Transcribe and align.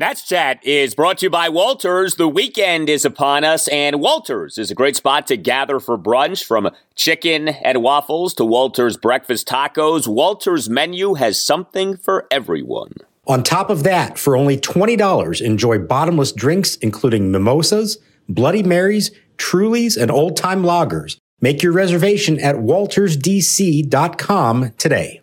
Nats 0.00 0.22
Chat 0.22 0.64
is 0.64 0.94
brought 0.94 1.18
to 1.18 1.26
you 1.26 1.30
by 1.30 1.48
Walters. 1.48 2.14
The 2.14 2.28
weekend 2.28 2.88
is 2.88 3.04
upon 3.04 3.42
us, 3.42 3.66
and 3.66 4.00
Walters 4.00 4.56
is 4.56 4.70
a 4.70 4.74
great 4.76 4.94
spot 4.94 5.26
to 5.26 5.36
gather 5.36 5.80
for 5.80 5.98
brunch 5.98 6.44
from 6.44 6.70
chicken 6.94 7.48
and 7.48 7.82
waffles 7.82 8.32
to 8.34 8.44
Walters 8.44 8.96
breakfast 8.96 9.48
tacos. 9.48 10.06
Walters' 10.06 10.70
menu 10.70 11.14
has 11.14 11.42
something 11.42 11.96
for 11.96 12.28
everyone. 12.30 12.92
On 13.26 13.42
top 13.42 13.70
of 13.70 13.82
that, 13.82 14.18
for 14.18 14.36
only 14.36 14.56
$20, 14.56 15.44
enjoy 15.44 15.80
bottomless 15.80 16.30
drinks 16.30 16.76
including 16.76 17.32
mimosas, 17.32 17.98
Bloody 18.28 18.62
Marys, 18.62 19.10
Trulies, 19.36 20.00
and 20.00 20.12
old 20.12 20.36
time 20.36 20.62
lagers. 20.62 21.16
Make 21.40 21.60
your 21.60 21.72
reservation 21.72 22.38
at 22.38 22.54
waltersdc.com 22.54 24.70
today. 24.78 25.22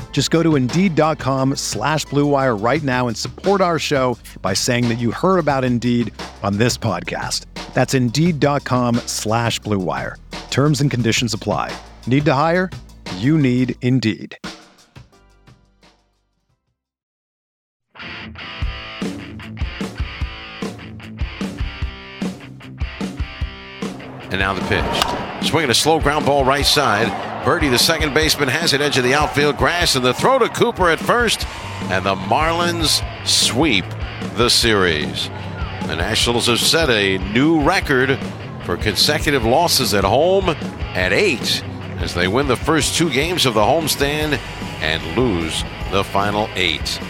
Just 0.11 0.29
go 0.29 0.43
to 0.43 0.55
Indeed.com 0.55 1.55
slash 1.55 2.05
BlueWire 2.05 2.61
right 2.61 2.83
now 2.83 3.07
and 3.07 3.17
support 3.17 3.61
our 3.61 3.79
show 3.79 4.17
by 4.43 4.53
saying 4.53 4.87
that 4.89 4.99
you 4.99 5.09
heard 5.11 5.39
about 5.39 5.63
Indeed 5.63 6.13
on 6.43 6.57
this 6.57 6.77
podcast. 6.77 7.45
That's 7.73 7.95
Indeed.com 7.95 8.97
slash 9.07 9.59
BlueWire. 9.61 10.17
Terms 10.51 10.81
and 10.81 10.91
conditions 10.91 11.33
apply. 11.33 11.75
Need 12.05 12.25
to 12.25 12.33
hire? 12.33 12.69
You 13.17 13.37
need 13.37 13.75
Indeed. 13.81 14.37
And 24.31 24.39
now 24.39 24.53
the 24.53 24.61
pitch. 24.61 25.49
Swinging 25.49 25.71
a 25.71 25.73
slow 25.73 25.99
ground 25.99 26.25
ball 26.25 26.45
right 26.45 26.65
side. 26.65 27.30
Berti, 27.43 27.71
the 27.71 27.79
second 27.79 28.13
baseman, 28.13 28.49
has 28.49 28.71
it 28.71 28.81
edge 28.81 28.99
of 28.99 29.03
the 29.03 29.15
outfield 29.15 29.57
grass, 29.57 29.95
and 29.95 30.05
the 30.05 30.13
throw 30.13 30.37
to 30.37 30.47
Cooper 30.47 30.89
at 30.89 30.99
first. 30.99 31.47
And 31.89 32.05
the 32.05 32.13
Marlins 32.13 33.01
sweep 33.27 33.83
the 34.35 34.47
series. 34.47 35.27
The 35.87 35.95
Nationals 35.95 36.45
have 36.45 36.59
set 36.59 36.91
a 36.91 37.17
new 37.33 37.59
record 37.63 38.19
for 38.63 38.77
consecutive 38.77 39.43
losses 39.43 39.95
at 39.95 40.03
home 40.03 40.49
at 40.49 41.13
eight 41.13 41.63
as 41.97 42.13
they 42.13 42.27
win 42.27 42.47
the 42.47 42.55
first 42.55 42.95
two 42.95 43.09
games 43.09 43.47
of 43.47 43.55
the 43.55 43.61
homestand 43.61 44.37
and 44.81 45.17
lose 45.17 45.63
the 45.91 46.03
final 46.03 46.47
eight. 46.53 47.01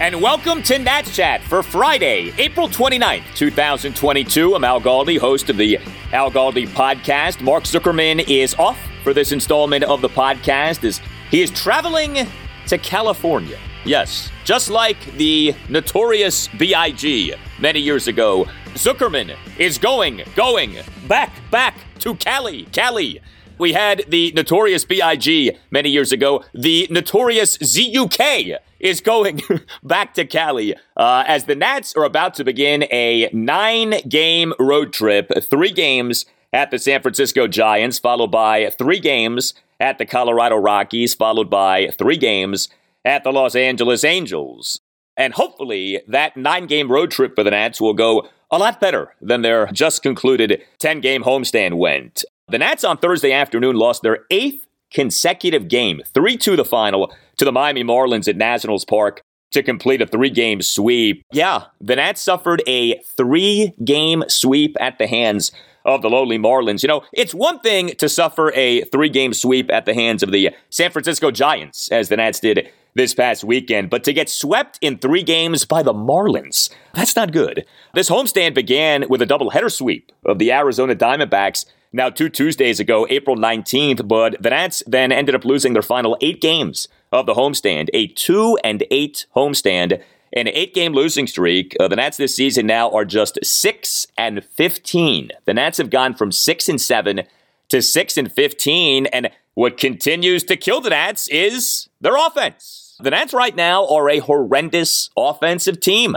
And 0.00 0.20
welcome 0.20 0.64
to 0.64 0.80
Nats 0.80 1.14
Chat 1.14 1.44
for 1.44 1.62
Friday, 1.62 2.34
April 2.38 2.66
29th, 2.66 3.36
2022. 3.36 4.56
I'm 4.56 4.64
Al 4.64 4.80
Galdi, 4.80 5.16
host 5.16 5.48
of 5.48 5.56
the 5.56 5.78
Al 6.12 6.32
Galdi 6.32 6.66
podcast. 6.66 7.40
Mark 7.40 7.62
Zuckerman 7.62 8.28
is 8.28 8.52
off 8.56 8.80
for 9.06 9.14
this 9.14 9.30
installment 9.30 9.84
of 9.84 10.00
the 10.00 10.08
podcast 10.08 10.82
is 10.82 11.00
he 11.30 11.40
is 11.40 11.52
traveling 11.52 12.26
to 12.66 12.76
California. 12.76 13.56
Yes, 13.84 14.32
just 14.44 14.68
like 14.68 14.96
the 15.16 15.54
notorious 15.68 16.48
B.I.G. 16.48 17.32
many 17.60 17.78
years 17.78 18.08
ago, 18.08 18.48
Zuckerman 18.74 19.36
is 19.60 19.78
going, 19.78 20.24
going 20.34 20.78
back, 21.06 21.30
back 21.52 21.76
to 22.00 22.16
Cali, 22.16 22.64
Cali. 22.72 23.20
We 23.58 23.74
had 23.74 24.06
the 24.08 24.32
notorious 24.32 24.84
B.I.G. 24.84 25.56
many 25.70 25.88
years 25.88 26.10
ago. 26.10 26.42
The 26.52 26.88
notorious 26.90 27.58
Z.U.K. 27.62 28.58
is 28.80 29.00
going 29.00 29.40
back 29.84 30.14
to 30.14 30.24
Cali 30.24 30.74
uh, 30.96 31.22
as 31.28 31.44
the 31.44 31.54
Nats 31.54 31.94
are 31.94 32.02
about 32.02 32.34
to 32.34 32.44
begin 32.44 32.82
a 32.90 33.30
nine 33.32 34.00
game 34.08 34.52
road 34.58 34.92
trip, 34.92 35.30
three 35.44 35.70
games 35.70 36.26
at 36.52 36.70
the 36.70 36.78
San 36.78 37.02
Francisco 37.02 37.46
Giants, 37.46 37.98
followed 37.98 38.30
by 38.30 38.70
three 38.70 39.00
games 39.00 39.54
at 39.80 39.98
the 39.98 40.06
Colorado 40.06 40.56
Rockies, 40.56 41.14
followed 41.14 41.50
by 41.50 41.88
three 41.98 42.16
games 42.16 42.68
at 43.04 43.24
the 43.24 43.32
Los 43.32 43.54
Angeles 43.54 44.04
Angels. 44.04 44.80
And 45.16 45.34
hopefully 45.34 46.02
that 46.08 46.36
nine 46.36 46.66
game 46.66 46.90
road 46.90 47.10
trip 47.10 47.34
for 47.34 47.44
the 47.44 47.50
Nats 47.50 47.80
will 47.80 47.94
go 47.94 48.28
a 48.50 48.58
lot 48.58 48.80
better 48.80 49.14
than 49.20 49.42
their 49.42 49.66
just 49.68 50.02
concluded 50.02 50.62
10 50.78 51.00
game 51.00 51.22
homestand 51.22 51.74
went. 51.74 52.24
The 52.48 52.58
Nats 52.58 52.84
on 52.84 52.98
Thursday 52.98 53.32
afternoon 53.32 53.76
lost 53.76 54.02
their 54.02 54.20
eighth 54.30 54.66
consecutive 54.92 55.68
game, 55.68 56.00
3 56.14 56.36
2 56.36 56.56
the 56.56 56.64
final, 56.64 57.12
to 57.38 57.44
the 57.44 57.52
Miami 57.52 57.82
Marlins 57.82 58.28
at 58.28 58.36
Nationals 58.36 58.84
Park 58.84 59.20
to 59.52 59.62
complete 59.62 60.02
a 60.02 60.06
three 60.06 60.30
game 60.30 60.62
sweep. 60.62 61.22
Yeah, 61.32 61.64
the 61.80 61.96
Nats 61.96 62.22
suffered 62.22 62.62
a 62.66 63.00
three 63.16 63.74
game 63.84 64.24
sweep 64.28 64.76
at 64.80 64.98
the 64.98 65.06
hands 65.06 65.52
of 65.86 66.02
the 66.02 66.10
lowly 66.10 66.38
Marlins. 66.38 66.82
You 66.82 66.88
know, 66.88 67.02
it's 67.14 67.32
one 67.32 67.60
thing 67.60 67.94
to 67.96 68.08
suffer 68.08 68.52
a 68.54 68.82
three 68.82 69.08
game 69.08 69.32
sweep 69.32 69.70
at 69.70 69.86
the 69.86 69.94
hands 69.94 70.22
of 70.22 70.32
the 70.32 70.50
San 70.68 70.90
Francisco 70.90 71.30
Giants, 71.30 71.90
as 71.90 72.10
the 72.10 72.16
Nats 72.18 72.40
did 72.40 72.68
this 72.94 73.14
past 73.14 73.44
weekend, 73.44 73.90
but 73.90 74.02
to 74.04 74.12
get 74.12 74.28
swept 74.28 74.78
in 74.80 74.98
three 74.98 75.22
games 75.22 75.66
by 75.66 75.82
the 75.82 75.92
Marlins, 75.92 76.70
that's 76.94 77.14
not 77.14 77.30
good. 77.30 77.66
This 77.94 78.08
homestand 78.08 78.54
began 78.54 79.06
with 79.08 79.20
a 79.20 79.26
doubleheader 79.26 79.70
sweep 79.70 80.12
of 80.24 80.38
the 80.38 80.50
Arizona 80.50 80.94
Diamondbacks 80.94 81.66
now 81.92 82.10
two 82.10 82.28
Tuesdays 82.28 82.80
ago, 82.80 83.06
April 83.08 83.36
19th, 83.36 84.08
but 84.08 84.42
the 84.42 84.50
Nats 84.50 84.82
then 84.86 85.12
ended 85.12 85.34
up 85.34 85.44
losing 85.44 85.72
their 85.72 85.82
final 85.82 86.16
eight 86.20 86.40
games 86.40 86.88
of 87.12 87.26
the 87.26 87.34
homestand, 87.34 87.88
a 87.94 88.06
two 88.08 88.58
and 88.64 88.84
eight 88.90 89.26
homestand. 89.36 90.02
An 90.32 90.48
eight 90.48 90.74
game 90.74 90.92
losing 90.92 91.26
streak. 91.26 91.76
Uh, 91.78 91.88
the 91.88 91.96
Nats 91.96 92.16
this 92.16 92.34
season 92.34 92.66
now 92.66 92.90
are 92.90 93.04
just 93.04 93.38
6 93.42 94.06
and 94.18 94.44
15. 94.44 95.30
The 95.44 95.54
Nats 95.54 95.78
have 95.78 95.90
gone 95.90 96.14
from 96.14 96.32
6 96.32 96.68
and 96.68 96.80
7 96.80 97.22
to 97.68 97.82
6 97.82 98.16
and 98.16 98.32
15. 98.32 99.06
And 99.06 99.30
what 99.54 99.78
continues 99.78 100.44
to 100.44 100.56
kill 100.56 100.80
the 100.80 100.90
Nats 100.90 101.28
is 101.28 101.88
their 102.00 102.16
offense. 102.16 102.96
The 103.00 103.10
Nats 103.10 103.32
right 103.32 103.54
now 103.54 103.86
are 103.86 104.10
a 104.10 104.18
horrendous 104.18 105.10
offensive 105.16 105.80
team. 105.80 106.16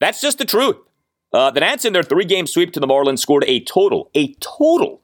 That's 0.00 0.20
just 0.20 0.38
the 0.38 0.44
truth. 0.44 0.76
Uh, 1.32 1.50
the 1.50 1.60
Nats 1.60 1.84
in 1.84 1.92
their 1.92 2.02
three 2.02 2.24
game 2.24 2.46
sweep 2.46 2.72
to 2.72 2.80
the 2.80 2.86
Marlins 2.86 3.18
scored 3.18 3.44
a 3.46 3.60
total, 3.60 4.10
a 4.14 4.34
total 4.34 5.02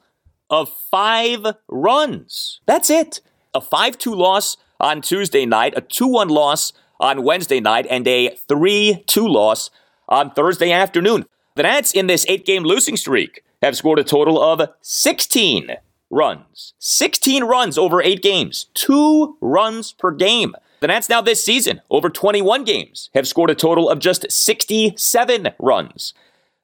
of 0.49 0.69
five 0.91 1.44
runs. 1.69 2.61
That's 2.67 2.91
it. 2.91 3.21
A 3.55 3.61
5 3.61 3.99
2 3.99 4.15
loss 4.15 4.56
on 4.78 5.03
Tuesday 5.03 5.44
night, 5.44 5.75
a 5.77 5.81
2 5.81 6.06
1 6.06 6.28
loss 6.28 6.72
on 7.00 7.25
Wednesday 7.25 7.59
night, 7.59 7.87
and 7.91 8.06
a 8.06 8.37
3 8.49 9.03
2 9.06 9.27
loss 9.27 9.71
on 10.09 10.31
Thursday 10.31 10.71
afternoon. 10.71 11.27
The 11.56 11.65
Nats 11.65 11.93
in 11.93 12.06
this 12.06 12.25
eight 12.28 12.47
game 12.47 12.62
losing 12.62 12.97
streak 12.97 13.43
have 13.62 13.77
scored 13.77 13.99
a 13.99 14.05
total 14.05 14.41
of 14.41 14.69
16 14.81 15.77
runs. 16.11 16.75
16 16.78 17.44
runs 17.44 17.76
over 17.76 18.02
eight 18.02 18.23
games, 18.23 18.67
two 18.75 19.37
runs 19.41 19.93
per 19.93 20.11
game. 20.11 20.55
The 20.81 20.87
Nats 20.87 21.08
now 21.08 21.20
this 21.20 21.44
season, 21.44 21.82
over 21.91 22.08
21 22.08 22.64
games, 22.64 23.11
have 23.14 23.29
scored 23.29 23.50
a 23.50 23.55
total 23.55 23.91
of 23.91 23.99
just 23.99 24.31
67 24.31 25.49
runs. 25.58 26.14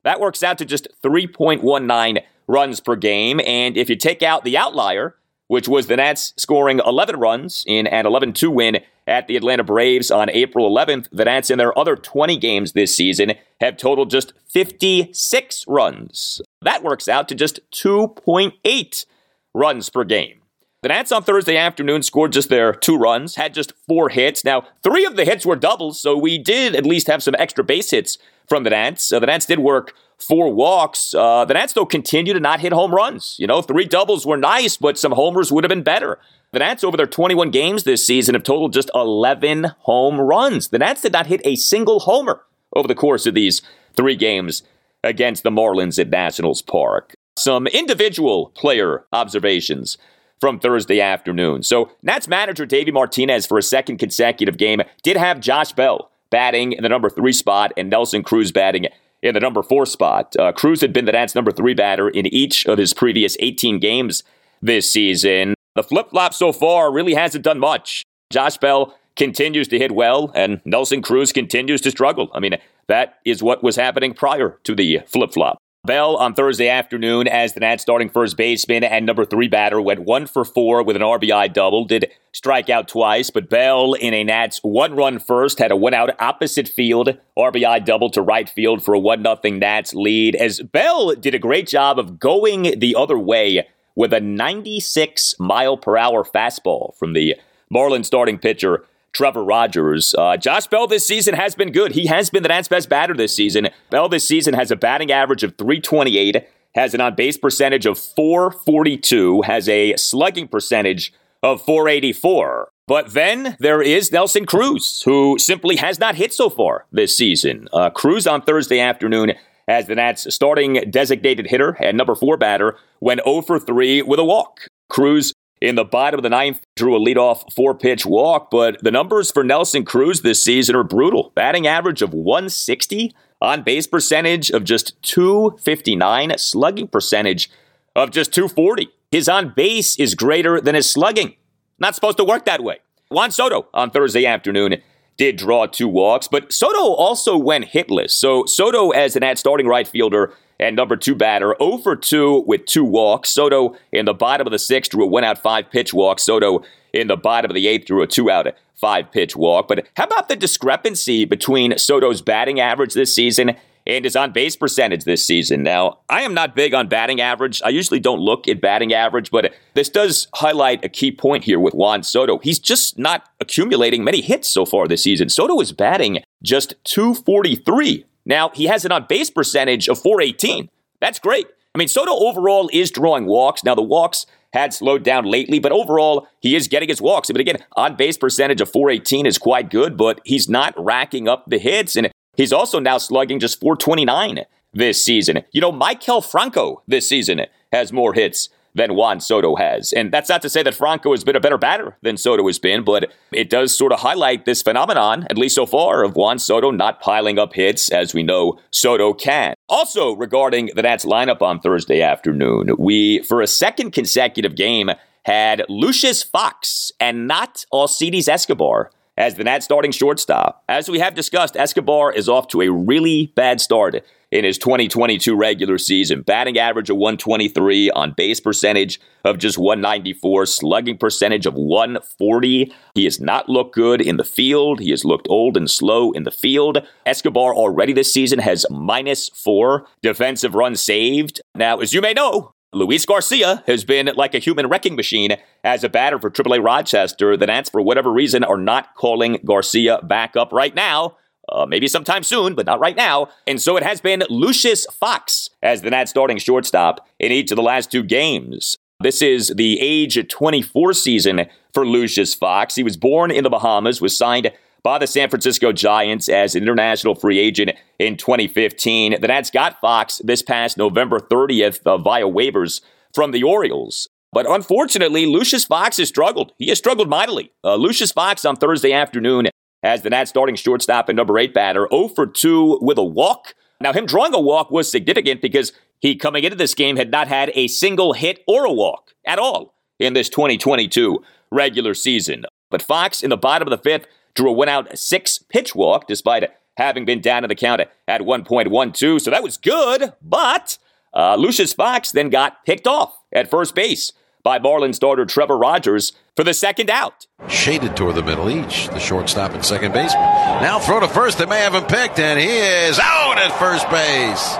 That 0.04 0.20
works 0.20 0.42
out 0.42 0.56
to 0.58 0.64
just 0.64 0.88
3.19 1.02 2.22
runs 2.46 2.80
per 2.80 2.96
game. 2.96 3.40
And 3.44 3.76
if 3.76 3.90
you 3.90 3.96
take 3.96 4.22
out 4.22 4.44
the 4.44 4.56
outlier, 4.56 5.16
which 5.48 5.68
was 5.68 5.86
the 5.86 5.96
Nats 5.96 6.32
scoring 6.36 6.80
11 6.84 7.16
runs 7.16 7.64
in 7.66 7.86
an 7.86 8.06
11 8.06 8.32
2 8.32 8.50
win 8.50 8.78
at 9.06 9.28
the 9.28 9.36
Atlanta 9.36 9.62
Braves 9.62 10.10
on 10.10 10.28
April 10.30 10.68
11th, 10.70 11.08
the 11.12 11.24
Nats 11.24 11.50
in 11.50 11.58
their 11.58 11.76
other 11.78 11.94
20 11.94 12.36
games 12.38 12.72
this 12.72 12.94
season 12.94 13.34
have 13.60 13.76
totaled 13.76 14.10
just 14.10 14.32
56 14.48 15.64
runs. 15.68 16.40
That 16.62 16.82
works 16.82 17.08
out 17.08 17.28
to 17.28 17.34
just 17.34 17.60
2.8 17.70 19.06
runs 19.54 19.90
per 19.90 20.04
game. 20.04 20.40
The 20.86 20.92
Nats 20.92 21.10
on 21.10 21.24
Thursday 21.24 21.56
afternoon 21.56 22.04
scored 22.04 22.32
just 22.32 22.48
their 22.48 22.72
two 22.72 22.96
runs, 22.96 23.34
had 23.34 23.54
just 23.54 23.72
four 23.88 24.08
hits. 24.08 24.44
Now, 24.44 24.68
three 24.84 25.04
of 25.04 25.16
the 25.16 25.24
hits 25.24 25.44
were 25.44 25.56
doubles, 25.56 26.00
so 26.00 26.16
we 26.16 26.38
did 26.38 26.76
at 26.76 26.86
least 26.86 27.08
have 27.08 27.24
some 27.24 27.34
extra 27.40 27.64
base 27.64 27.90
hits 27.90 28.18
from 28.48 28.62
the 28.62 28.70
Nats. 28.70 29.12
Uh, 29.12 29.18
the 29.18 29.26
Nats 29.26 29.46
did 29.46 29.58
work 29.58 29.94
four 30.16 30.54
walks. 30.54 31.12
Uh, 31.12 31.44
the 31.44 31.54
Nats, 31.54 31.72
though, 31.72 31.86
continue 31.86 32.32
to 32.32 32.38
not 32.38 32.60
hit 32.60 32.72
home 32.72 32.94
runs. 32.94 33.34
You 33.36 33.48
know, 33.48 33.62
three 33.62 33.84
doubles 33.84 34.24
were 34.24 34.36
nice, 34.36 34.76
but 34.76 34.96
some 34.96 35.10
homers 35.10 35.50
would 35.50 35.64
have 35.64 35.70
been 35.70 35.82
better. 35.82 36.20
The 36.52 36.60
Nats, 36.60 36.84
over 36.84 36.96
their 36.96 37.08
21 37.08 37.50
games 37.50 37.82
this 37.82 38.06
season, 38.06 38.36
have 38.36 38.44
totaled 38.44 38.72
just 38.72 38.92
11 38.94 39.72
home 39.80 40.20
runs. 40.20 40.68
The 40.68 40.78
Nats 40.78 41.02
did 41.02 41.12
not 41.12 41.26
hit 41.26 41.40
a 41.44 41.56
single 41.56 41.98
homer 41.98 42.42
over 42.76 42.86
the 42.86 42.94
course 42.94 43.26
of 43.26 43.34
these 43.34 43.60
three 43.96 44.14
games 44.14 44.62
against 45.02 45.42
the 45.42 45.50
Marlins 45.50 45.98
at 45.98 46.10
Nationals 46.10 46.62
Park. 46.62 47.16
Some 47.36 47.66
individual 47.66 48.52
player 48.54 49.04
observations 49.12 49.98
from 50.40 50.58
Thursday 50.58 51.00
afternoon. 51.00 51.62
So, 51.62 51.90
Nats 52.02 52.28
manager 52.28 52.66
Davey 52.66 52.90
Martinez, 52.90 53.46
for 53.46 53.58
a 53.58 53.62
second 53.62 53.98
consecutive 53.98 54.56
game, 54.56 54.82
did 55.02 55.16
have 55.16 55.40
Josh 55.40 55.72
Bell 55.72 56.10
batting 56.30 56.72
in 56.72 56.82
the 56.82 56.88
number 56.88 57.08
three 57.08 57.32
spot 57.32 57.72
and 57.76 57.88
Nelson 57.88 58.22
Cruz 58.22 58.52
batting 58.52 58.86
in 59.22 59.34
the 59.34 59.40
number 59.40 59.62
four 59.62 59.86
spot. 59.86 60.34
Uh, 60.38 60.52
Cruz 60.52 60.80
had 60.80 60.92
been 60.92 61.04
the 61.04 61.12
Nats' 61.12 61.34
number 61.34 61.50
three 61.50 61.74
batter 61.74 62.08
in 62.08 62.26
each 62.26 62.66
of 62.66 62.78
his 62.78 62.92
previous 62.92 63.36
18 63.40 63.78
games 63.78 64.22
this 64.62 64.92
season. 64.92 65.54
The 65.74 65.82
flip 65.82 66.10
flop 66.10 66.34
so 66.34 66.52
far 66.52 66.92
really 66.92 67.14
hasn't 67.14 67.44
done 67.44 67.58
much. 67.58 68.02
Josh 68.30 68.56
Bell 68.56 68.96
continues 69.16 69.68
to 69.68 69.78
hit 69.78 69.92
well, 69.92 70.30
and 70.34 70.60
Nelson 70.64 71.02
Cruz 71.02 71.32
continues 71.32 71.80
to 71.82 71.90
struggle. 71.90 72.30
I 72.34 72.40
mean, 72.40 72.56
that 72.88 73.18
is 73.24 73.42
what 73.42 73.62
was 73.62 73.76
happening 73.76 74.14
prior 74.14 74.58
to 74.64 74.74
the 74.74 75.00
flip 75.06 75.32
flop. 75.32 75.58
Bell 75.86 76.16
on 76.16 76.34
Thursday 76.34 76.68
afternoon 76.68 77.28
as 77.28 77.54
the 77.54 77.60
Nats 77.60 77.82
starting 77.82 78.10
first 78.10 78.36
baseman 78.36 78.84
and 78.84 79.06
number 79.06 79.24
three 79.24 79.48
batter 79.48 79.80
went 79.80 80.00
one 80.00 80.26
for 80.26 80.44
four 80.44 80.82
with 80.82 80.96
an 80.96 81.02
RBI 81.02 81.52
double. 81.52 81.84
Did 81.84 82.10
strike 82.32 82.68
out 82.68 82.88
twice, 82.88 83.30
but 83.30 83.48
Bell 83.48 83.94
in 83.94 84.12
a 84.12 84.24
Nats 84.24 84.58
one 84.62 84.94
run 84.96 85.18
first 85.18 85.58
had 85.58 85.70
a 85.70 85.76
one 85.76 85.94
out 85.94 86.10
opposite 86.20 86.68
field 86.68 87.16
RBI 87.38 87.84
double 87.84 88.10
to 88.10 88.20
right 88.20 88.48
field 88.48 88.84
for 88.84 88.94
a 88.94 88.98
one 88.98 89.22
nothing 89.22 89.60
Nats 89.60 89.94
lead. 89.94 90.34
As 90.34 90.60
Bell 90.60 91.14
did 91.14 91.34
a 91.34 91.38
great 91.38 91.68
job 91.68 91.98
of 91.98 92.18
going 92.18 92.78
the 92.78 92.96
other 92.96 93.18
way 93.18 93.66
with 93.94 94.12
a 94.12 94.20
96 94.20 95.36
mile 95.38 95.76
per 95.76 95.96
hour 95.96 96.24
fastball 96.24 96.94
from 96.96 97.12
the 97.12 97.36
Marlins 97.72 98.06
starting 98.06 98.38
pitcher 98.38 98.84
Trevor 99.16 99.42
Rogers. 99.42 100.14
Uh, 100.16 100.36
Josh 100.36 100.66
Bell 100.66 100.86
this 100.86 101.06
season 101.06 101.34
has 101.34 101.54
been 101.54 101.72
good. 101.72 101.92
He 101.92 102.04
has 102.06 102.28
been 102.28 102.42
the 102.42 102.50
Nats' 102.50 102.68
best 102.68 102.90
batter 102.90 103.14
this 103.14 103.34
season. 103.34 103.70
Bell 103.88 104.10
this 104.10 104.28
season 104.28 104.52
has 104.52 104.70
a 104.70 104.76
batting 104.76 105.10
average 105.10 105.42
of 105.42 105.56
328, 105.56 106.46
has 106.74 106.92
an 106.92 107.00
on 107.00 107.14
base 107.14 107.38
percentage 107.38 107.86
of 107.86 107.98
442, 107.98 109.40
has 109.42 109.70
a 109.70 109.96
slugging 109.96 110.48
percentage 110.48 111.14
of 111.42 111.62
484. 111.62 112.68
But 112.86 113.14
then 113.14 113.56
there 113.58 113.80
is 113.80 114.12
Nelson 114.12 114.44
Cruz, 114.44 115.00
who 115.06 115.38
simply 115.38 115.76
has 115.76 115.98
not 115.98 116.16
hit 116.16 116.34
so 116.34 116.50
far 116.50 116.84
this 116.92 117.16
season. 117.16 117.68
Uh, 117.72 117.88
Cruz 117.88 118.26
on 118.26 118.42
Thursday 118.42 118.80
afternoon 118.80 119.32
as 119.66 119.86
the 119.86 119.94
Nats 119.94 120.32
starting 120.34 120.74
designated 120.90 121.46
hitter 121.46 121.70
and 121.80 121.96
number 121.96 122.14
four 122.14 122.36
batter 122.36 122.76
went 123.00 123.22
0 123.24 123.40
for 123.40 123.58
3 123.58 124.02
with 124.02 124.20
a 124.20 124.24
walk. 124.24 124.60
Cruz 124.90 125.32
in 125.60 125.74
the 125.74 125.84
bottom 125.84 126.18
of 126.18 126.22
the 126.22 126.30
ninth, 126.30 126.66
drew 126.76 126.96
a 126.96 127.00
leadoff 127.00 127.52
four 127.52 127.74
pitch 127.74 128.04
walk, 128.04 128.50
but 128.50 128.78
the 128.82 128.90
numbers 128.90 129.30
for 129.30 129.42
Nelson 129.42 129.84
Cruz 129.84 130.22
this 130.22 130.42
season 130.42 130.76
are 130.76 130.84
brutal. 130.84 131.32
Batting 131.34 131.66
average 131.66 132.02
of 132.02 132.12
160, 132.12 133.14
on 133.40 133.62
base 133.62 133.86
percentage 133.86 134.50
of 134.50 134.64
just 134.64 135.00
259, 135.02 136.38
slugging 136.38 136.88
percentage 136.88 137.50
of 137.94 138.10
just 138.10 138.32
240. 138.32 138.88
His 139.10 139.28
on 139.28 139.52
base 139.54 139.98
is 139.98 140.14
greater 140.14 140.60
than 140.60 140.74
his 140.74 140.90
slugging. 140.90 141.36
Not 141.78 141.94
supposed 141.94 142.16
to 142.18 142.24
work 142.24 142.44
that 142.46 142.62
way. 142.62 142.80
Juan 143.10 143.30
Soto 143.30 143.68
on 143.72 143.90
Thursday 143.90 144.26
afternoon 144.26 144.82
did 145.16 145.36
draw 145.36 145.66
two 145.66 145.88
walks, 145.88 146.28
but 146.28 146.52
Soto 146.52 146.92
also 146.94 147.36
went 147.36 147.66
hitless. 147.66 148.10
So 148.10 148.44
Soto, 148.46 148.90
as 148.90 149.16
an 149.16 149.22
at 149.22 149.38
starting 149.38 149.66
right 149.66 149.86
fielder, 149.86 150.32
and 150.58 150.76
number 150.76 150.96
two 150.96 151.14
batter, 151.14 151.54
0 151.60 151.78
for 151.78 151.96
2 151.96 152.44
with 152.46 152.66
two 152.66 152.84
walks. 152.84 153.30
Soto 153.30 153.76
in 153.92 154.06
the 154.06 154.14
bottom 154.14 154.46
of 154.46 154.50
the 154.50 154.58
sixth 154.58 154.90
drew 154.90 155.04
a 155.04 155.06
one 155.06 155.24
out 155.24 155.38
five 155.38 155.70
pitch 155.70 155.92
walk. 155.92 156.18
Soto 156.18 156.62
in 156.92 157.08
the 157.08 157.16
bottom 157.16 157.50
of 157.50 157.54
the 157.54 157.66
eighth 157.66 157.86
drew 157.86 158.02
a 158.02 158.06
two 158.06 158.30
out 158.30 158.48
five 158.74 159.10
pitch 159.10 159.36
walk. 159.36 159.68
But 159.68 159.86
how 159.96 160.04
about 160.04 160.28
the 160.28 160.36
discrepancy 160.36 161.24
between 161.24 161.76
Soto's 161.78 162.22
batting 162.22 162.60
average 162.60 162.94
this 162.94 163.14
season 163.14 163.56
and 163.86 164.04
his 164.04 164.16
on 164.16 164.32
base 164.32 164.56
percentage 164.56 165.04
this 165.04 165.24
season? 165.24 165.62
Now, 165.62 165.98
I 166.08 166.22
am 166.22 166.34
not 166.34 166.54
big 166.54 166.74
on 166.74 166.88
batting 166.88 167.20
average. 167.20 167.62
I 167.64 167.68
usually 167.70 168.00
don't 168.00 168.20
look 168.20 168.48
at 168.48 168.60
batting 168.60 168.92
average, 168.92 169.30
but 169.30 169.54
this 169.74 169.88
does 169.88 170.28
highlight 170.34 170.84
a 170.84 170.88
key 170.88 171.12
point 171.12 171.44
here 171.44 171.60
with 171.60 171.74
Juan 171.74 172.02
Soto. 172.02 172.38
He's 172.38 172.58
just 172.58 172.98
not 172.98 173.28
accumulating 173.40 174.04
many 174.04 174.20
hits 174.20 174.48
so 174.48 174.64
far 174.66 174.88
this 174.88 175.02
season. 175.02 175.28
Soto 175.28 175.60
is 175.60 175.72
batting 175.72 176.22
just 176.42 176.74
243 176.84 178.04
now, 178.26 178.50
he 178.50 178.64
has 178.66 178.84
an 178.84 178.92
on 178.92 179.06
base 179.08 179.30
percentage 179.30 179.88
of 179.88 179.98
418. 179.98 180.68
That's 181.00 181.18
great. 181.18 181.46
I 181.74 181.78
mean, 181.78 181.88
Soto 181.88 182.12
overall 182.12 182.68
is 182.72 182.90
drawing 182.90 183.26
walks. 183.26 183.62
Now, 183.62 183.74
the 183.74 183.82
walks 183.82 184.26
had 184.52 184.74
slowed 184.74 185.04
down 185.04 185.24
lately, 185.24 185.58
but 185.58 185.72
overall, 185.72 186.26
he 186.40 186.56
is 186.56 186.68
getting 186.68 186.88
his 186.88 187.00
walks. 187.00 187.30
But 187.30 187.40
again, 187.40 187.58
on 187.76 187.96
base 187.96 188.18
percentage 188.18 188.60
of 188.60 188.70
418 188.70 189.26
is 189.26 189.38
quite 189.38 189.70
good, 189.70 189.96
but 189.96 190.20
he's 190.24 190.48
not 190.48 190.74
racking 190.76 191.28
up 191.28 191.44
the 191.46 191.58
hits. 191.58 191.94
And 191.94 192.10
he's 192.36 192.52
also 192.52 192.80
now 192.80 192.98
slugging 192.98 193.38
just 193.38 193.60
429 193.60 194.44
this 194.72 195.04
season. 195.04 195.42
You 195.52 195.60
know, 195.60 195.72
Maikel 195.72 196.24
Franco 196.24 196.82
this 196.88 197.08
season 197.08 197.42
has 197.72 197.92
more 197.92 198.14
hits 198.14 198.48
than 198.76 198.94
Juan 198.94 199.20
Soto 199.20 199.56
has. 199.56 199.92
And 199.92 200.12
that's 200.12 200.28
not 200.28 200.42
to 200.42 200.50
say 200.50 200.62
that 200.62 200.74
Franco 200.74 201.10
has 201.12 201.24
been 201.24 201.34
a 201.34 201.40
better 201.40 201.58
batter 201.58 201.96
than 202.02 202.16
Soto 202.16 202.46
has 202.46 202.58
been, 202.58 202.84
but 202.84 203.10
it 203.32 203.50
does 203.50 203.76
sort 203.76 203.92
of 203.92 204.00
highlight 204.00 204.44
this 204.44 204.62
phenomenon, 204.62 205.26
at 205.30 205.38
least 205.38 205.54
so 205.54 205.66
far, 205.66 206.04
of 206.04 206.14
Juan 206.14 206.38
Soto 206.38 206.70
not 206.70 207.00
piling 207.00 207.38
up 207.38 207.54
hits 207.54 207.90
as 207.90 208.14
we 208.14 208.22
know 208.22 208.58
Soto 208.70 209.14
can. 209.14 209.54
Also, 209.68 210.14
regarding 210.14 210.70
the 210.76 210.82
Nats 210.82 211.04
lineup 211.04 211.42
on 211.42 211.58
Thursday 211.58 212.02
afternoon, 212.02 212.70
we, 212.78 213.20
for 213.20 213.40
a 213.40 213.46
second 213.46 213.92
consecutive 213.92 214.54
game, 214.54 214.90
had 215.24 215.64
Lucius 215.68 216.22
Fox 216.22 216.92
and 217.00 217.26
not 217.26 217.64
Alcides 217.72 218.28
Escobar 218.28 218.90
as 219.16 219.34
the 219.34 219.44
Nats 219.44 219.64
starting 219.64 219.90
shortstop. 219.90 220.62
As 220.68 220.88
we 220.88 220.98
have 220.98 221.14
discussed, 221.14 221.56
Escobar 221.56 222.12
is 222.12 222.28
off 222.28 222.48
to 222.48 222.60
a 222.60 222.70
really 222.70 223.32
bad 223.34 223.60
start 223.60 224.04
in 224.30 224.44
his 224.44 224.58
2022 224.58 225.36
regular 225.36 225.78
season. 225.78 226.22
Batting 226.22 226.58
average 226.58 226.90
of 226.90 226.96
123, 226.96 227.90
on 227.90 228.12
base 228.16 228.40
percentage 228.40 229.00
of 229.24 229.38
just 229.38 229.58
194, 229.58 230.46
slugging 230.46 230.98
percentage 230.98 231.46
of 231.46 231.54
140. 231.54 232.72
He 232.94 233.04
has 233.04 233.20
not 233.20 233.48
looked 233.48 233.74
good 233.74 234.00
in 234.00 234.16
the 234.16 234.24
field. 234.24 234.80
He 234.80 234.90
has 234.90 235.04
looked 235.04 235.26
old 235.30 235.56
and 235.56 235.70
slow 235.70 236.12
in 236.12 236.24
the 236.24 236.30
field. 236.30 236.86
Escobar 237.04 237.54
already 237.54 237.92
this 237.92 238.12
season 238.12 238.38
has 238.40 238.66
minus 238.70 239.28
four 239.30 239.86
defensive 240.02 240.54
runs 240.54 240.80
saved. 240.80 241.40
Now, 241.54 241.78
as 241.78 241.92
you 241.92 242.00
may 242.00 242.12
know, 242.12 242.52
Luis 242.72 243.06
Garcia 243.06 243.62
has 243.66 243.84
been 243.84 244.10
like 244.16 244.34
a 244.34 244.38
human 244.38 244.66
wrecking 244.66 244.96
machine 244.96 245.36
as 245.64 245.82
a 245.82 245.88
batter 245.88 246.18
for 246.18 246.30
AAA 246.30 246.62
Rochester. 246.62 247.36
The 247.36 247.46
Nats, 247.46 247.70
for 247.70 247.80
whatever 247.80 248.12
reason, 248.12 248.44
are 248.44 248.58
not 248.58 248.94
calling 248.96 249.38
Garcia 249.44 250.00
back 250.02 250.36
up 250.36 250.52
right 250.52 250.74
now. 250.74 251.16
Uh, 251.50 251.64
maybe 251.66 251.86
sometime 251.86 252.22
soon, 252.22 252.54
but 252.54 252.66
not 252.66 252.80
right 252.80 252.96
now. 252.96 253.28
And 253.46 253.60
so 253.60 253.76
it 253.76 253.82
has 253.82 254.00
been 254.00 254.24
Lucius 254.28 254.86
Fox 254.86 255.48
as 255.62 255.82
the 255.82 255.90
Nats 255.90 256.10
starting 256.10 256.38
shortstop 256.38 257.06
in 257.20 257.30
each 257.30 257.50
of 257.52 257.56
the 257.56 257.62
last 257.62 257.90
two 257.90 258.02
games. 258.02 258.76
This 259.00 259.20
is 259.20 259.52
the 259.56 259.78
age 259.78 260.18
24 260.28 260.94
season 260.94 261.46
for 261.74 261.86
Lucius 261.86 262.34
Fox. 262.34 262.74
He 262.74 262.82
was 262.82 262.96
born 262.96 263.30
in 263.30 263.44
the 263.44 263.50
Bahamas, 263.50 264.00
was 264.00 264.16
signed 264.16 264.50
by 264.82 264.98
the 264.98 265.06
San 265.06 265.28
Francisco 265.28 265.72
Giants 265.72 266.28
as 266.28 266.54
an 266.54 266.62
international 266.62 267.14
free 267.14 267.38
agent 267.38 267.72
in 267.98 268.16
2015. 268.16 269.20
The 269.20 269.28
Nats 269.28 269.50
got 269.50 269.80
Fox 269.80 270.22
this 270.24 270.42
past 270.42 270.78
November 270.78 271.20
30th 271.20 271.80
uh, 271.84 271.98
via 271.98 272.24
waivers 272.24 272.80
from 273.14 273.32
the 273.32 273.42
Orioles. 273.42 274.08
But 274.32 274.48
unfortunately, 274.48 275.26
Lucius 275.26 275.64
Fox 275.64 275.96
has 275.98 276.08
struggled. 276.08 276.52
He 276.58 276.68
has 276.68 276.78
struggled 276.78 277.08
mightily. 277.08 277.52
Uh, 277.64 277.76
Lucius 277.76 278.12
Fox 278.12 278.44
on 278.44 278.56
Thursday 278.56 278.92
afternoon 278.92 279.48
as 279.86 280.02
the 280.02 280.10
Nats 280.10 280.30
starting 280.30 280.56
shortstop 280.56 281.08
and 281.08 281.16
number 281.16 281.38
eight 281.38 281.54
batter, 281.54 281.88
0 281.90 282.08
for 282.08 282.26
2 282.26 282.80
with 282.82 282.98
a 282.98 283.04
walk. 283.04 283.54
Now, 283.80 283.92
him 283.92 284.04
drawing 284.04 284.34
a 284.34 284.40
walk 284.40 284.70
was 284.70 284.90
significant 284.90 285.40
because 285.40 285.72
he, 286.00 286.16
coming 286.16 286.44
into 286.44 286.56
this 286.56 286.74
game, 286.74 286.96
had 286.96 287.10
not 287.10 287.28
had 287.28 287.52
a 287.54 287.68
single 287.68 288.12
hit 288.12 288.42
or 288.46 288.64
a 288.64 288.72
walk 288.72 289.12
at 289.24 289.38
all 289.38 289.74
in 289.98 290.12
this 290.12 290.28
2022 290.28 291.22
regular 291.50 291.94
season. 291.94 292.44
But 292.68 292.82
Fox, 292.82 293.22
in 293.22 293.30
the 293.30 293.36
bottom 293.36 293.68
of 293.68 293.70
the 293.70 293.82
fifth, 293.82 294.06
drew 294.34 294.50
a 294.50 294.52
one 294.52 294.68
out 294.68 294.98
six 294.98 295.38
pitch 295.38 295.74
walk 295.74 296.08
despite 296.08 296.50
having 296.76 297.04
been 297.04 297.20
down 297.20 297.44
in 297.44 297.48
the 297.48 297.54
count 297.54 297.80
at 297.80 298.20
1.12. 298.20 299.20
So 299.20 299.30
that 299.30 299.42
was 299.42 299.56
good, 299.56 300.12
but 300.20 300.78
uh, 301.14 301.36
Lucius 301.36 301.72
Fox 301.72 302.10
then 302.10 302.28
got 302.28 302.64
picked 302.66 302.86
off 302.86 303.16
at 303.32 303.48
first 303.48 303.74
base 303.74 304.12
by 304.42 304.58
Marlins 304.58 304.96
starter 304.96 305.24
Trevor 305.24 305.56
Rogers 305.56 306.12
for 306.36 306.44
the 306.44 306.54
second 306.54 306.90
out. 306.90 307.26
Shaded 307.48 307.96
toward 307.96 308.14
the 308.14 308.22
middle 308.22 308.50
each, 308.50 308.88
the 308.88 309.00
shortstop 309.00 309.52
and 309.52 309.64
second 309.64 309.92
baseman. 309.92 310.22
Now 310.22 310.78
throw 310.78 311.00
to 311.00 311.08
first. 311.08 311.38
They 311.38 311.46
may 311.46 311.60
have 311.60 311.74
him 311.74 311.84
picked, 311.84 312.18
and 312.18 312.38
he 312.38 312.46
is 312.46 312.98
out 312.98 313.38
at 313.38 313.58
first 313.58 313.88
base. 313.90 314.56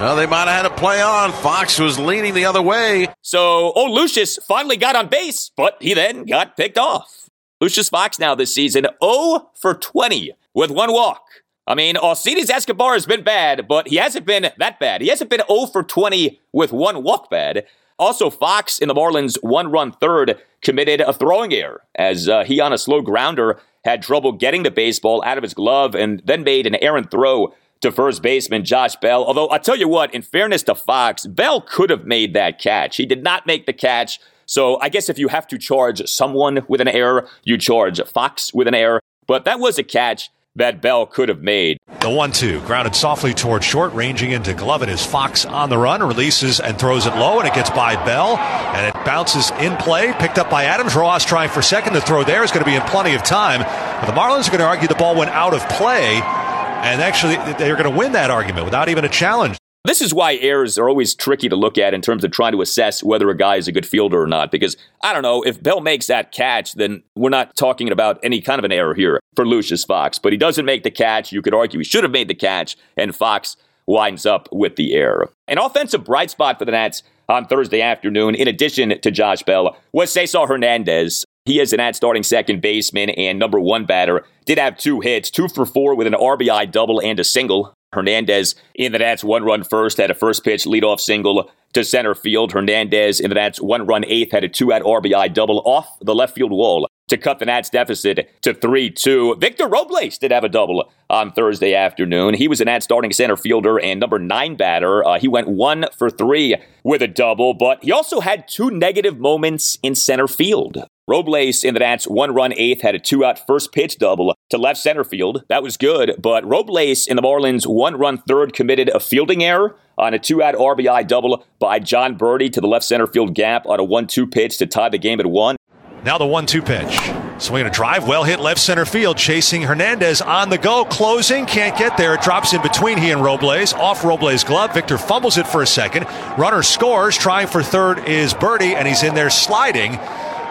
Well, 0.00 0.16
they 0.16 0.26
might 0.26 0.46
have 0.46 0.64
had 0.64 0.66
a 0.66 0.74
play 0.74 1.00
on. 1.00 1.32
Fox 1.32 1.78
was 1.78 1.98
leaning 1.98 2.34
the 2.34 2.44
other 2.44 2.62
way. 2.62 3.08
So 3.22 3.72
old 3.72 3.92
Lucius 3.92 4.36
finally 4.46 4.76
got 4.76 4.94
on 4.94 5.08
base, 5.08 5.50
but 5.56 5.76
he 5.80 5.94
then 5.94 6.24
got 6.24 6.56
picked 6.56 6.78
off. 6.78 7.30
Lucius 7.60 7.88
Fox 7.88 8.18
now 8.18 8.34
this 8.34 8.54
season 8.54 8.86
0 9.02 9.50
for 9.54 9.74
20 9.74 10.32
with 10.54 10.70
one 10.70 10.92
walk. 10.92 11.22
I 11.66 11.74
mean, 11.74 11.96
Alcides 11.96 12.50
Escobar 12.50 12.92
has 12.92 13.06
been 13.06 13.24
bad, 13.24 13.66
but 13.66 13.88
he 13.88 13.96
hasn't 13.96 14.26
been 14.26 14.50
that 14.58 14.78
bad. 14.78 15.00
He 15.00 15.08
hasn't 15.08 15.30
been 15.30 15.42
0 15.48 15.66
for 15.66 15.82
20 15.82 16.40
with 16.52 16.72
one 16.72 17.02
walk 17.02 17.30
bad. 17.30 17.64
Also, 17.98 18.28
Fox 18.28 18.78
in 18.78 18.88
the 18.88 18.94
Marlins' 18.94 19.38
one 19.42 19.70
run 19.70 19.92
third 19.92 20.38
committed 20.60 21.00
a 21.00 21.12
throwing 21.12 21.52
error 21.52 21.82
as 21.94 22.28
uh, 22.28 22.44
he, 22.44 22.60
on 22.60 22.72
a 22.72 22.78
slow 22.78 23.00
grounder, 23.00 23.58
had 23.84 24.02
trouble 24.02 24.32
getting 24.32 24.64
the 24.64 24.70
baseball 24.70 25.22
out 25.24 25.38
of 25.38 25.42
his 25.42 25.54
glove 25.54 25.94
and 25.94 26.20
then 26.24 26.44
made 26.44 26.66
an 26.66 26.74
errant 26.76 27.10
throw 27.10 27.54
to 27.80 27.92
first 27.92 28.22
baseman 28.22 28.64
Josh 28.64 28.96
Bell. 28.96 29.24
Although, 29.24 29.48
I'll 29.48 29.60
tell 29.60 29.76
you 29.76 29.88
what, 29.88 30.12
in 30.14 30.22
fairness 30.22 30.62
to 30.64 30.74
Fox, 30.74 31.26
Bell 31.26 31.60
could 31.60 31.90
have 31.90 32.04
made 32.04 32.34
that 32.34 32.58
catch. 32.58 32.96
He 32.96 33.06
did 33.06 33.22
not 33.22 33.46
make 33.46 33.66
the 33.66 33.72
catch. 33.72 34.18
So 34.44 34.78
I 34.80 34.88
guess 34.88 35.08
if 35.08 35.18
you 35.18 35.28
have 35.28 35.46
to 35.48 35.58
charge 35.58 36.06
someone 36.08 36.64
with 36.68 36.80
an 36.80 36.88
error, 36.88 37.28
you 37.44 37.58
charge 37.58 38.00
Fox 38.02 38.52
with 38.52 38.68
an 38.68 38.74
error. 38.74 39.00
But 39.26 39.44
that 39.44 39.58
was 39.58 39.78
a 39.78 39.82
catch 39.82 40.30
that 40.54 40.80
Bell 40.80 41.06
could 41.06 41.28
have 41.28 41.42
made. 41.42 41.78
The 42.00 42.10
1 42.10 42.32
2, 42.32 42.60
grounded 42.60 42.94
softly 42.94 43.32
toward 43.32 43.64
short, 43.64 43.92
ranging 43.94 44.30
into 44.30 44.52
glove. 44.52 44.82
It 44.82 44.90
is 44.90 45.04
Fox 45.04 45.46
on 45.46 45.70
the 45.70 45.78
run, 45.78 46.02
releases 46.02 46.60
and 46.60 46.78
throws 46.78 47.06
it 47.06 47.16
low, 47.16 47.38
and 47.38 47.48
it 47.48 47.54
gets 47.54 47.70
by 47.70 47.96
Bell, 48.04 48.36
and 48.36 48.86
it 48.86 49.04
bounces 49.04 49.50
in 49.58 49.76
play, 49.76 50.12
picked 50.12 50.38
up 50.38 50.50
by 50.50 50.64
Adams. 50.64 50.94
Ross 50.94 51.24
trying 51.24 51.48
for 51.48 51.62
second. 51.62 51.94
The 51.94 52.02
throw 52.02 52.22
there 52.22 52.44
is 52.44 52.52
going 52.52 52.64
to 52.64 52.70
be 52.70 52.76
in 52.76 52.82
plenty 52.82 53.14
of 53.14 53.22
time. 53.22 53.60
But 53.62 54.06
the 54.06 54.12
Marlins 54.12 54.46
are 54.46 54.50
going 54.50 54.60
to 54.60 54.66
argue 54.66 54.86
the 54.88 54.94
ball 54.94 55.16
went 55.16 55.30
out 55.30 55.54
of 55.54 55.66
play, 55.70 56.16
and 56.16 57.00
actually 57.00 57.36
they're 57.54 57.76
going 57.76 57.90
to 57.90 57.98
win 57.98 58.12
that 58.12 58.30
argument 58.30 58.66
without 58.66 58.88
even 58.88 59.04
a 59.04 59.08
challenge. 59.08 59.56
This 59.84 60.02
is 60.02 60.12
why 60.12 60.34
errors 60.34 60.78
are 60.78 60.88
always 60.88 61.14
tricky 61.14 61.48
to 61.48 61.56
look 61.56 61.78
at 61.78 61.94
in 61.94 62.02
terms 62.02 62.24
of 62.24 62.30
trying 62.30 62.52
to 62.52 62.60
assess 62.60 63.02
whether 63.02 63.30
a 63.30 63.36
guy 63.36 63.56
is 63.56 63.68
a 63.68 63.72
good 63.72 63.86
fielder 63.86 64.20
or 64.20 64.26
not. 64.26 64.50
Because 64.50 64.76
I 65.02 65.12
don't 65.12 65.22
know, 65.22 65.42
if 65.42 65.62
Bell 65.62 65.80
makes 65.80 66.08
that 66.08 66.30
catch, 66.32 66.74
then 66.74 67.04
we're 67.14 67.30
not 67.30 67.56
talking 67.56 67.90
about 67.90 68.18
any 68.22 68.40
kind 68.40 68.58
of 68.58 68.64
an 68.64 68.72
error 68.72 68.94
here 68.94 69.20
for 69.36 69.46
Lucius 69.46 69.84
Fox. 69.84 70.18
But 70.18 70.32
he 70.32 70.38
doesn't 70.38 70.64
make 70.64 70.82
the 70.82 70.90
catch. 70.90 71.30
You 71.30 71.42
could 71.42 71.54
argue 71.54 71.78
he 71.78 71.84
should 71.84 72.02
have 72.02 72.12
made 72.12 72.28
the 72.28 72.34
catch, 72.34 72.76
and 72.96 73.14
Fox 73.14 73.56
winds 73.86 74.26
up 74.26 74.48
with 74.50 74.76
the 74.76 74.94
error. 74.94 75.30
An 75.46 75.58
offensive 75.58 76.04
bright 76.04 76.30
spot 76.30 76.58
for 76.58 76.64
the 76.64 76.72
Nats 76.72 77.02
on 77.28 77.46
Thursday 77.46 77.82
afternoon, 77.82 78.34
in 78.34 78.48
addition 78.48 79.00
to 79.00 79.10
Josh 79.10 79.42
Bell, 79.42 79.76
was 79.92 80.12
Cesar 80.12 80.46
Hernandez. 80.46 81.24
He 81.44 81.60
is 81.60 81.72
an 81.72 81.78
Nats 81.78 81.96
starting 81.96 82.24
second 82.24 82.60
baseman 82.60 83.10
and 83.10 83.38
number 83.38 83.60
one 83.60 83.84
batter. 83.84 84.24
Did 84.46 84.58
have 84.58 84.76
two 84.76 85.00
hits, 85.00 85.30
two 85.30 85.48
for 85.48 85.64
four 85.64 85.94
with 85.94 86.08
an 86.08 86.14
RBI 86.14 86.70
double 86.72 87.00
and 87.00 87.20
a 87.20 87.24
single. 87.24 87.72
Hernandez 87.92 88.56
in 88.74 88.92
the 88.92 88.98
Nats 88.98 89.22
one 89.22 89.44
run 89.44 89.62
first 89.62 89.96
had 89.96 90.10
a 90.10 90.14
first 90.14 90.44
pitch 90.44 90.64
leadoff 90.64 91.00
single 91.00 91.50
to 91.72 91.84
center 91.84 92.14
field. 92.14 92.52
Hernandez 92.52 93.20
in 93.20 93.28
the 93.28 93.36
Nats 93.36 93.60
one 93.60 93.86
run 93.86 94.04
eighth 94.06 94.32
had 94.32 94.44
a 94.44 94.48
two 94.48 94.72
out 94.72 94.82
RBI 94.82 95.32
double 95.32 95.62
off 95.64 95.88
the 96.00 96.14
left 96.14 96.34
field 96.34 96.50
wall 96.50 96.88
to 97.08 97.16
cut 97.16 97.38
the 97.38 97.46
Nats 97.46 97.70
deficit 97.70 98.30
to 98.42 98.54
3 98.54 98.90
2. 98.90 99.36
Victor 99.36 99.68
Robles 99.68 100.18
did 100.18 100.32
have 100.32 100.44
a 100.44 100.48
double 100.48 100.90
on 101.08 101.32
Thursday 101.32 101.74
afternoon. 101.74 102.34
He 102.34 102.48
was 102.48 102.60
an 102.60 102.66
Nats 102.66 102.84
starting 102.84 103.12
center 103.12 103.36
fielder 103.36 103.78
and 103.80 104.00
number 104.00 104.18
nine 104.18 104.56
batter. 104.56 105.06
Uh, 105.06 105.18
he 105.18 105.28
went 105.28 105.48
one 105.48 105.86
for 105.96 106.10
three 106.10 106.56
with 106.82 107.00
a 107.00 107.08
double, 107.08 107.54
but 107.54 107.82
he 107.82 107.92
also 107.92 108.20
had 108.20 108.48
two 108.48 108.70
negative 108.70 109.18
moments 109.18 109.78
in 109.82 109.94
center 109.94 110.26
field. 110.26 110.84
Robles 111.08 111.62
in 111.62 111.74
the 111.74 111.80
Nats 111.80 112.08
one 112.08 112.34
run 112.34 112.52
eighth 112.54 112.82
had 112.82 112.96
a 112.96 112.98
two 112.98 113.24
out 113.24 113.46
first 113.46 113.72
pitch 113.72 113.98
double 113.98 114.34
to 114.50 114.58
left 114.58 114.80
center 114.80 115.04
field. 115.04 115.44
That 115.48 115.62
was 115.62 115.76
good, 115.76 116.16
but 116.18 116.44
Robles 116.44 117.06
in 117.06 117.14
the 117.14 117.22
Marlins 117.22 117.66
one 117.66 117.96
run 117.96 118.18
third 118.18 118.52
committed 118.52 118.88
a 118.88 118.98
fielding 118.98 119.44
error 119.44 119.76
on 119.96 120.14
a 120.14 120.18
two 120.18 120.42
out 120.42 120.56
RBI 120.56 121.06
double 121.06 121.46
by 121.60 121.78
Jon 121.78 122.18
Berti 122.18 122.52
to 122.52 122.60
the 122.60 122.66
left 122.66 122.84
center 122.84 123.06
field 123.06 123.34
gap 123.34 123.66
on 123.66 123.78
a 123.78 123.84
1 123.84 124.08
2 124.08 124.26
pitch 124.26 124.58
to 124.58 124.66
tie 124.66 124.88
the 124.88 124.98
game 124.98 125.20
at 125.20 125.26
one. 125.26 125.56
Now 126.04 126.18
the 126.18 126.26
1 126.26 126.46
2 126.46 126.62
pitch. 126.62 126.98
Swinging 127.38 127.66
a 127.66 127.70
drive, 127.70 128.06
well 128.06 128.24
hit 128.24 128.38
left 128.38 128.60
center 128.60 128.84
field, 128.84 129.16
chasing 129.16 129.62
Hernandez 129.62 130.20
on 130.20 130.50
the 130.50 130.58
go, 130.58 130.84
closing, 130.84 131.46
can't 131.46 131.76
get 131.76 131.96
there. 131.96 132.14
It 132.14 132.22
drops 132.22 132.52
in 132.52 132.62
between 132.62 132.98
he 132.98 133.10
and 133.10 133.22
Robles, 133.22 133.72
off 133.74 134.04
Robles' 134.04 134.44
glove. 134.44 134.72
Victor 134.72 134.98
fumbles 134.98 135.36
it 135.36 135.46
for 135.46 135.62
a 135.62 135.66
second. 135.66 136.04
Runner 136.38 136.62
scores, 136.62 137.16
trying 137.16 137.46
for 137.46 137.62
third 137.62 138.06
is 138.06 138.34
Berti, 138.34 138.74
and 138.74 138.86
he's 138.86 139.02
in 139.02 139.14
there 139.14 139.30
sliding 139.30 139.98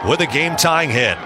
with 0.08 0.20
a 0.20 0.28
game 0.28 0.56
tying 0.56 0.90
hit. 0.90 1.18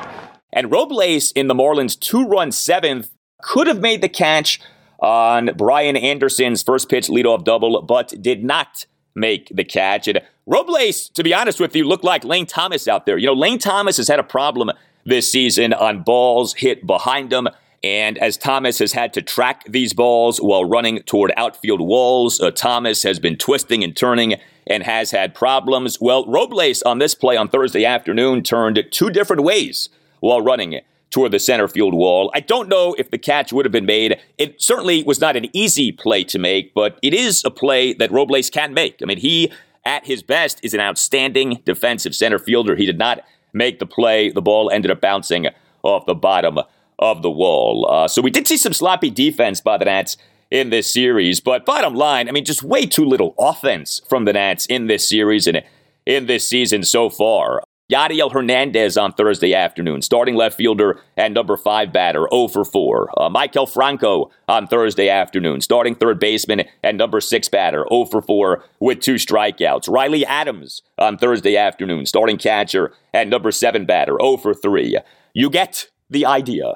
And 0.54 0.72
Robles 0.72 1.32
in 1.32 1.48
the 1.48 1.56
Marlins' 1.56 2.00
two 2.00 2.26
run 2.26 2.52
seventh 2.52 3.12
could 3.42 3.68
have 3.68 3.80
made 3.80 4.02
the 4.02 4.10
catch 4.10 4.60
on 5.00 5.52
Brian 5.56 5.96
Anderson's 5.96 6.62
first 6.62 6.90
pitch 6.90 7.08
leadoff 7.08 7.44
double, 7.44 7.82
but 7.82 8.14
did 8.22 8.44
not 8.44 8.86
make 9.16 9.52
the 9.54 9.64
catch. 9.64 10.08
And 10.08 10.22
Robles, 10.46 11.10
to 11.10 11.24
be 11.24 11.34
honest 11.34 11.60
with 11.60 11.76
you, 11.76 11.88
looked 11.88 12.04
like 12.04 12.24
Lane 12.24 12.46
Thomas 12.46 12.88
out 12.88 13.06
there. 13.06 13.18
You 13.18 13.28
know, 13.28 13.34
Lane 13.34 13.60
Thomas 13.60 13.98
has 13.98 14.08
had 14.08 14.20
a 14.20 14.24
problem 14.24 14.72
this 15.06 15.32
season 15.32 15.74
on 15.74 16.04
balls 16.04 16.54
hit 16.56 16.86
behind 16.86 17.32
him. 17.32 17.48
And 17.84 18.18
as 18.18 18.36
Thomas 18.36 18.80
has 18.80 18.92
had 18.92 19.14
to 19.14 19.22
track 19.22 19.64
these 19.66 19.94
balls 19.94 20.40
while 20.40 20.66
running 20.66 21.02
toward 21.04 21.32
outfield 21.38 21.80
walls, 21.80 22.42
uh, 22.42 22.52
Thomas 22.52 23.04
has 23.04 23.20
been 23.20 23.38
twisting 23.38 23.84
and 23.84 23.96
turning 23.96 24.36
and 24.68 24.84
has 24.84 25.12
had 25.12 25.34
problems. 25.34 26.00
Well, 26.02 26.26
Robles 26.28 26.82
on 26.82 27.00
this 27.00 27.16
play 27.16 27.38
on 27.38 27.48
Thursday 27.48 27.86
afternoon 27.86 28.44
turned 28.44 28.84
two 28.92 29.10
different 29.10 29.44
ways 29.44 29.90
while 30.20 30.42
running 30.42 30.80
toward 31.10 31.32
the 31.32 31.40
center 31.40 31.68
field 31.68 31.94
wall. 31.94 32.32
I 32.34 32.40
don't 32.40 32.70
know 32.70 32.96
if 32.98 33.10
the 33.12 33.18
catch 33.18 33.52
would 33.52 33.66
have 33.66 33.72
been 33.72 33.86
made. 33.86 34.20
It 34.38 34.62
certainly 34.62 35.04
was 35.04 35.20
not 35.20 35.36
an 35.36 35.48
easy 35.54 35.92
play 35.92 36.24
to 36.26 36.40
make, 36.40 36.74
but 36.74 37.00
it 37.02 37.14
is 37.14 37.44
a 37.44 37.52
play 37.52 37.94
that 37.94 38.12
Robles 38.12 38.50
can 38.50 38.74
make. 38.74 39.00
I 39.02 39.06
mean, 39.06 39.18
he, 39.18 39.52
at 39.86 40.06
his 40.06 40.22
best, 40.22 40.60
is 40.64 40.74
an 40.74 40.80
outstanding 40.80 41.62
defensive 41.66 42.16
center 42.16 42.40
fielder. 42.40 42.76
He 42.76 42.86
did 42.86 42.98
not 42.98 43.22
make 43.54 43.80
the 43.80 43.86
play. 43.86 44.30
The 44.30 44.42
ball 44.42 44.70
ended 44.70 44.92
up 44.92 45.02
bouncing 45.02 45.48
off 45.84 46.06
the 46.06 46.16
bottom 46.16 46.60
of 47.00 47.22
the 47.22 47.32
wall. 47.32 47.88
Uh, 47.90 48.08
so 48.08 48.22
we 48.22 48.32
did 48.32 48.48
see 48.48 48.58
some 48.58 48.74
sloppy 48.74 49.10
defense 49.10 49.62
by 49.62 49.78
the 49.78 49.86
Nats 49.86 50.18
in 50.52 50.70
this 50.70 50.92
series. 50.92 51.40
But 51.40 51.66
bottom 51.66 51.96
line, 51.96 52.28
I 52.28 52.32
mean, 52.32 52.46
just 52.46 52.64
way 52.64 52.86
too 52.86 53.06
little 53.06 53.36
offense 53.40 54.02
from 54.08 54.26
the 54.26 54.34
Nats 54.34 54.66
in 54.66 54.88
this 54.88 55.08
series 55.08 55.48
and 55.48 55.64
in 56.06 56.26
this 56.26 56.48
season 56.48 56.84
so 56.84 57.10
far. 57.10 57.64
Yadiel 57.90 58.32
Hernandez 58.32 58.98
on 58.98 59.14
Thursday 59.14 59.56
afternoon, 59.56 60.04
starting 60.04 60.36
left 60.36 60.56
fielder 60.56 61.02
and 61.18 61.34
number 61.34 61.58
five 61.58 61.92
batter, 61.92 62.28
0 62.32 62.48
for 62.50 62.64
4. 62.64 63.10
Uh, 63.20 63.30
Maikel 63.30 63.68
Franco 63.68 64.30
on 64.48 64.68
Thursday 64.68 65.10
afternoon, 65.10 65.60
starting 65.60 65.96
third 65.96 66.20
baseman 66.20 66.64
and 66.84 67.00
number 67.00 67.20
six 67.20 67.50
batter, 67.50 67.86
0 67.90 68.06
for 68.06 68.22
4 68.22 68.64
with 68.80 69.00
two 69.00 69.16
strikeouts. 69.16 69.90
Riley 69.90 70.24
Adams 70.24 70.84
on 71.00 71.18
Thursday 71.18 71.58
afternoon, 71.58 72.06
starting 72.06 72.38
catcher 72.38 72.94
and 73.12 73.28
number 73.28 73.52
seven 73.52 73.86
batter, 73.86 74.18
0 74.22 74.38
for 74.38 74.54
3. 74.54 75.00
You 75.34 75.50
get 75.50 75.88
the 76.12 76.28
idea. 76.28 76.76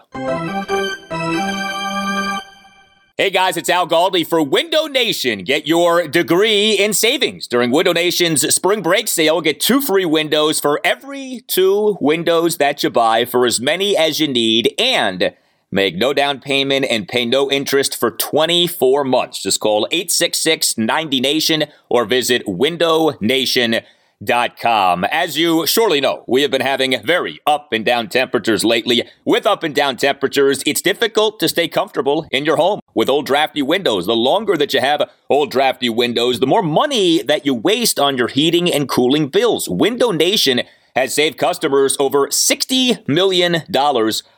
Hey 3.16 3.30
guys, 3.30 3.58
it's 3.58 3.70
Al 3.70 3.88
Galdi 3.88 4.26
for 4.26 4.42
Window 4.42 4.88
Nation. 4.88 5.44
Get 5.44 5.68
your 5.68 6.08
degree 6.08 6.72
in 6.72 6.96
savings 6.96 7.46
during 7.46 7.70
Window 7.70 7.94
Nation's 7.94 8.42
spring 8.56 8.82
break 8.82 9.08
sale. 9.08 9.40
Get 9.40 9.60
two 9.60 9.82
free 9.82 10.04
windows 10.04 10.60
for 10.60 10.82
every 10.84 11.44
two 11.46 11.96
windows 12.02 12.58
that 12.58 12.82
you 12.82 12.90
buy 12.90 13.26
for 13.26 13.46
as 13.46 13.62
many 13.62 13.96
as 13.96 14.20
you 14.20 14.28
need 14.28 14.74
and 14.80 15.36
make 15.70 15.96
no 15.96 16.12
down 16.12 16.40
payment 16.40 16.88
and 16.90 17.08
pay 17.08 17.24
no 17.24 17.52
interest 17.52 17.96
for 17.96 18.10
24 18.10 19.04
months. 19.04 19.44
Just 19.44 19.60
call 19.60 19.88
866 19.92 20.80
90 20.80 21.20
Nation 21.20 21.66
or 21.90 22.06
visit 22.06 22.44
windownation.com 22.48 23.84
Com. 24.26 25.04
As 25.06 25.38
you 25.38 25.66
surely 25.66 26.00
know, 26.00 26.24
we 26.28 26.42
have 26.44 26.52
been 26.52 26.62
having 26.62 27.02
very 27.04 27.40
up 27.46 27.74
and 27.74 27.84
down 27.84 28.10
temperatures 28.10 28.64
lately. 28.64 29.08
With 29.26 29.46
up 29.46 29.64
and 29.64 29.74
down 29.74 29.98
temperatures, 29.98 30.64
it's 30.66 30.82
difficult 30.82 31.40
to 31.40 31.50
stay 31.50 31.68
comfortable 31.68 32.28
in 32.32 32.46
your 32.46 32.58
home 32.58 32.80
with 32.94 33.10
old 33.10 33.26
drafty 33.26 33.62
windows. 33.62 34.06
The 34.06 34.16
longer 34.16 34.56
that 34.58 34.74
you 34.74 34.80
have 34.80 35.10
old 35.30 35.52
drafty 35.52 35.90
windows, 35.90 36.40
the 36.40 36.48
more 36.48 36.64
money 36.64 37.22
that 37.24 37.46
you 37.46 37.54
waste 37.54 38.00
on 38.00 38.18
your 38.18 38.28
heating 38.28 38.72
and 38.72 38.88
cooling 38.88 39.30
bills. 39.30 39.68
Window 39.68 40.12
Nation 40.12 40.62
has 40.96 41.14
saved 41.14 41.38
customers 41.38 41.98
over 42.00 42.28
$60 42.28 43.08
million 43.08 43.64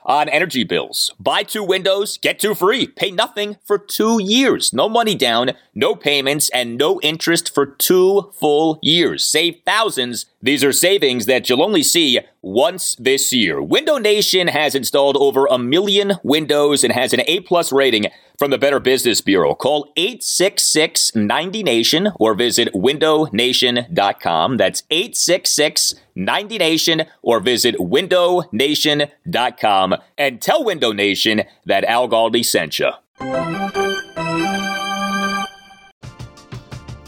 on 0.05 0.29
energy 0.29 0.63
bills. 0.63 1.11
Buy 1.19 1.43
two 1.43 1.63
windows, 1.63 2.17
get 2.17 2.39
two 2.39 2.55
free. 2.55 2.87
Pay 2.87 3.11
nothing 3.11 3.57
for 3.63 3.77
two 3.77 4.21
years. 4.21 4.73
No 4.73 4.87
money 4.87 5.15
down, 5.15 5.51
no 5.73 5.95
payments, 5.95 6.49
and 6.49 6.77
no 6.77 7.01
interest 7.01 7.53
for 7.53 7.65
two 7.65 8.31
full 8.39 8.79
years. 8.81 9.23
Save 9.23 9.61
thousands. 9.65 10.25
These 10.41 10.63
are 10.63 10.71
savings 10.71 11.25
that 11.25 11.49
you'll 11.49 11.63
only 11.63 11.83
see 11.83 12.19
once 12.41 12.95
this 12.95 13.33
year. 13.33 13.61
Window 13.61 13.97
Nation 13.97 14.47
has 14.47 14.75
installed 14.75 15.17
over 15.17 15.47
a 15.47 15.57
million 15.57 16.13
windows 16.23 16.83
and 16.83 16.93
has 16.93 17.13
an 17.13 17.21
A 17.27 17.39
plus 17.39 17.71
rating 17.71 18.05
from 18.37 18.51
the 18.51 18.57
Better 18.57 18.79
Business 18.79 19.21
Bureau. 19.21 19.55
Call 19.55 19.91
866 19.95 21.11
90Nation 21.11 22.13
or 22.19 22.35
visit 22.35 22.73
windownation.com. 22.73 24.57
That's 24.57 24.83
866 24.91 25.95
90Nation 26.17 27.07
or 27.21 27.39
visit 27.39 27.75
windownation.com 27.77 29.94
and 30.17 30.41
tell 30.41 30.63
Window 30.63 30.91
Nation 30.91 31.43
that 31.65 31.83
Al 31.83 32.07
Galdi 32.07 32.43
sent 32.43 32.79
you. 32.79 32.91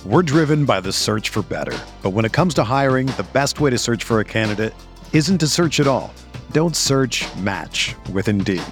We're 0.06 0.24
driven 0.24 0.64
by 0.64 0.80
the 0.80 0.94
search 0.94 1.30
for 1.30 1.42
better. 1.42 1.78
But 2.02 2.12
when 2.12 2.24
it 2.24 2.32
comes 2.32 2.54
to 2.54 2.64
hiring, 2.64 3.08
the 3.08 3.28
best 3.34 3.60
way 3.60 3.72
to 3.72 3.78
search 3.78 4.06
for 4.06 4.22
a 4.22 4.26
candidate 4.26 4.74
isn't 5.12 5.40
to 5.40 5.48
search 5.48 5.82
at 5.82 5.88
all. 5.88 6.14
Don't 6.52 6.76
search 6.78 7.26
match 7.38 7.94
with 8.14 8.30
Indeed. 8.30 8.64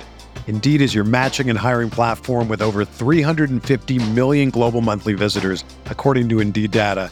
Indeed 0.47 0.81
is 0.81 0.95
your 0.95 1.03
matching 1.03 1.49
and 1.49 1.59
hiring 1.59 1.89
platform 1.89 2.47
with 2.47 2.61
over 2.61 2.85
350 2.85 4.11
million 4.11 4.49
global 4.49 4.79
monthly 4.79 5.13
visitors, 5.13 5.65
according 5.87 6.29
to 6.29 6.39
Indeed 6.39 6.71
data, 6.71 7.11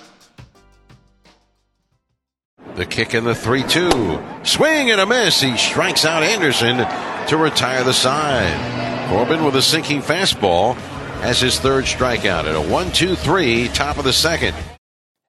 The 2.75 2.85
kick 2.85 3.13
in 3.13 3.25
the 3.25 3.35
3 3.35 3.63
2. 3.63 3.89
Swing 4.43 4.91
and 4.91 5.01
a 5.01 5.05
miss. 5.05 5.41
He 5.41 5.57
strikes 5.57 6.05
out 6.05 6.23
Anderson 6.23 6.77
to 7.27 7.37
retire 7.37 7.83
the 7.83 7.93
side. 7.93 9.09
Corbin 9.09 9.43
with 9.43 9.57
a 9.57 9.61
sinking 9.61 10.01
fastball 10.01 10.75
has 11.21 11.41
his 11.41 11.59
third 11.59 11.83
strikeout 11.83 12.45
at 12.45 12.55
a 12.55 12.61
1 12.61 12.91
2 12.91 13.15
3, 13.15 13.67
top 13.69 13.97
of 13.97 14.05
the 14.05 14.13
second. 14.13 14.55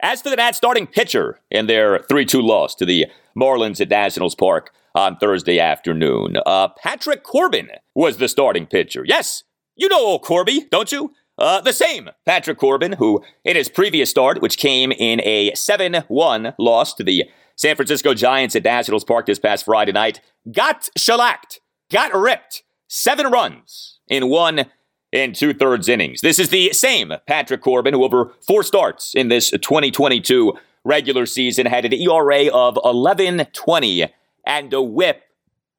As 0.00 0.22
for 0.22 0.30
the 0.30 0.36
Nats 0.36 0.56
starting 0.56 0.86
pitcher 0.86 1.40
in 1.50 1.66
their 1.66 1.98
3 2.08 2.24
2 2.24 2.40
loss 2.40 2.76
to 2.76 2.86
the 2.86 3.06
Marlins 3.36 3.80
at 3.80 3.88
Nationals 3.88 4.36
Park 4.36 4.72
on 4.94 5.16
Thursday 5.16 5.58
afternoon, 5.58 6.36
uh, 6.46 6.68
Patrick 6.68 7.24
Corbin 7.24 7.70
was 7.94 8.18
the 8.18 8.28
starting 8.28 8.66
pitcher. 8.66 9.02
Yes, 9.04 9.42
you 9.74 9.88
know 9.88 9.98
old 9.98 10.22
Corby, 10.22 10.68
don't 10.70 10.92
you? 10.92 11.12
Uh, 11.42 11.60
the 11.60 11.72
same 11.72 12.08
Patrick 12.24 12.56
Corbin, 12.56 12.92
who 12.92 13.20
in 13.44 13.56
his 13.56 13.68
previous 13.68 14.08
start, 14.08 14.40
which 14.40 14.58
came 14.58 14.92
in 14.92 15.20
a 15.22 15.52
7 15.56 16.04
1 16.06 16.54
loss 16.56 16.94
to 16.94 17.02
the 17.02 17.24
San 17.56 17.74
Francisco 17.74 18.14
Giants 18.14 18.54
at 18.54 18.62
Nationals 18.62 19.02
Park 19.02 19.26
this 19.26 19.40
past 19.40 19.64
Friday 19.64 19.90
night, 19.90 20.20
got 20.52 20.88
shellacked, 20.96 21.60
got 21.90 22.14
ripped. 22.14 22.62
Seven 22.86 23.26
runs 23.26 23.98
in 24.06 24.28
one 24.28 24.66
and 25.12 25.34
two 25.34 25.52
thirds 25.52 25.88
innings. 25.88 26.20
This 26.20 26.38
is 26.38 26.50
the 26.50 26.72
same 26.72 27.12
Patrick 27.26 27.60
Corbin 27.60 27.94
who, 27.94 28.04
over 28.04 28.32
four 28.46 28.62
starts 28.62 29.12
in 29.12 29.26
this 29.26 29.50
2022 29.50 30.52
regular 30.84 31.26
season, 31.26 31.66
had 31.66 31.84
an 31.84 31.92
ERA 31.92 32.52
of 32.52 32.76
11.20 32.76 34.10
and 34.46 34.72
a 34.72 34.80
whip 34.80 35.24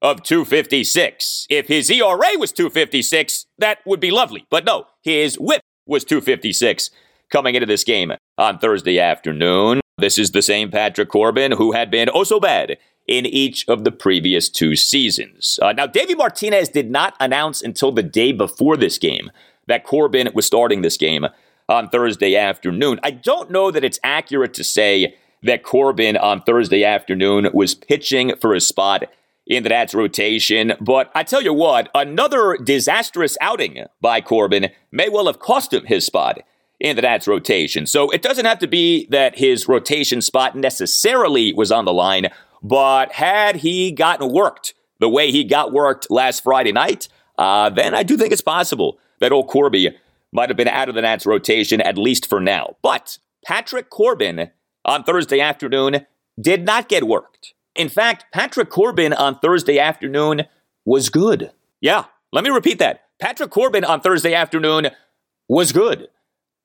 of 0.03 0.22
256. 0.22 1.48
If 1.50 1.67
his 1.67 1.89
ERA 1.89 2.38
was 2.38 2.51
256, 2.51 3.45
that 3.57 3.79
would 3.86 4.01
be 4.01 4.12
lovely. 4.12 4.45
But 4.50 4.65
no, 4.65 4.86
his 5.01 5.39
whip 5.39 5.62
was 5.88 6.03
256 6.03 6.91
coming 7.31 7.55
into 7.55 7.65
this 7.65 7.86
game 7.86 8.12
on 8.38 8.60
Thursday 8.60 9.00
afternoon. 9.00 9.79
This 9.98 10.17
is 10.17 10.31
the 10.31 10.41
same 10.41 10.69
Patrick 10.69 11.10
Corbin 11.10 11.53
who 11.53 11.72
had 11.72 11.89
been 11.89 12.10
oh 12.13 12.25
so 12.25 12.39
bad 12.39 12.77
in 13.07 13.25
each 13.25 13.67
of 13.67 13.83
the 13.83 13.91
previous 13.91 14.50
two 14.50 14.75
seasons. 14.75 15.60
Uh, 15.62 15.72
now, 15.74 15.88
Davey 15.88 16.15
Martinez 16.15 16.69
did 16.69 16.91
not 16.91 17.15
announce 17.19 17.62
until 17.62 17.91
the 17.91 18.03
day 18.03 18.31
before 18.31 18.77
this 18.77 18.98
game 18.98 19.31
that 19.67 19.83
Corbin 19.83 20.29
was 20.33 20.45
starting 20.45 20.81
this 20.81 20.98
game 20.98 21.25
on 21.69 21.89
Thursday 21.89 22.36
afternoon. 22.36 23.00
I 23.03 23.12
don't 23.12 23.51
know 23.51 23.72
that 23.72 23.83
it's 23.83 24.00
accurate 24.03 24.53
to 24.55 24.63
say 24.63 25.15
that 25.43 25.63
Corbin 25.63 26.17
on 26.17 26.41
Thursday 26.41 26.84
afternoon 26.84 27.49
was 27.54 27.75
pitching 27.75 28.36
for 28.39 28.54
a 28.54 28.62
spot 28.62 29.04
in 29.45 29.63
the 29.63 29.69
Nats 29.69 29.93
rotation. 29.93 30.73
But 30.79 31.12
I 31.13 31.23
tell 31.23 31.41
you 31.41 31.53
what, 31.53 31.89
another 31.93 32.58
disastrous 32.58 33.38
outing 33.41 33.86
by 34.01 34.21
Corbin 34.21 34.69
may 34.91 35.10
well 35.10 35.27
have 35.27 35.39
cost 35.39 35.73
him 35.73 35.86
his 35.86 36.06
spot 36.06 36.39
in 36.79 36.95
the 36.95 37.01
Nats 37.01 37.27
rotation. 37.27 37.86
So 37.86 38.10
it 38.10 38.21
doesn't 38.21 38.45
have 38.45 38.60
to 38.60 38.67
be 38.67 39.08
that 39.08 39.38
his 39.38 39.67
rotation 39.67 40.21
spot 40.21 40.56
necessarily 40.56 41.53
was 41.53 41.71
on 41.71 41.86
the 41.86 41.93
line, 41.93 42.27
but 42.62 43.13
had 43.13 43.58
he 43.58 43.91
gotten 43.91 44.32
worked 44.32 44.73
the 44.99 45.10
way 45.10 45.32
he 45.32 45.43
got 45.43 45.73
worked 45.73 46.10
last 46.10 46.43
Friday 46.43 46.71
night, 46.71 47.08
uh, 47.38 47.69
then 47.69 47.93
I 47.93 48.03
do 48.03 48.17
think 48.17 48.32
it's 48.32 48.41
possible 48.41 48.99
that 49.19 49.32
old 49.32 49.47
Corby 49.47 49.95
might 50.32 50.49
have 50.49 50.58
been 50.58 50.67
out 50.67 50.89
of 50.89 50.95
the 50.95 51.01
Nats 51.01 51.25
rotation, 51.25 51.82
at 51.82 51.97
least 51.97 52.27
for 52.27 52.39
now. 52.39 52.75
But 52.82 53.17
Patrick 53.45 53.89
Corbin 53.89 54.51
on 54.86 55.03
Thursday 55.03 55.39
afternoon 55.39 56.06
did 56.39 56.65
not 56.65 56.89
get 56.89 57.08
worked. 57.08 57.53
In 57.75 57.89
fact, 57.89 58.25
Patrick 58.31 58.69
Corbin 58.69 59.13
on 59.13 59.39
Thursday 59.39 59.79
afternoon 59.79 60.43
was 60.86 61.09
good. 61.09 61.51
Yeah, 61.81 62.05
let 62.31 62.43
me 62.43 62.49
repeat 62.49 62.79
that. 62.79 63.01
Patrick 63.19 63.51
Corbin 63.51 63.83
on 63.83 64.01
Thursday 64.01 64.33
afternoon 64.33 64.89
was 65.47 65.71
good. 65.71 66.09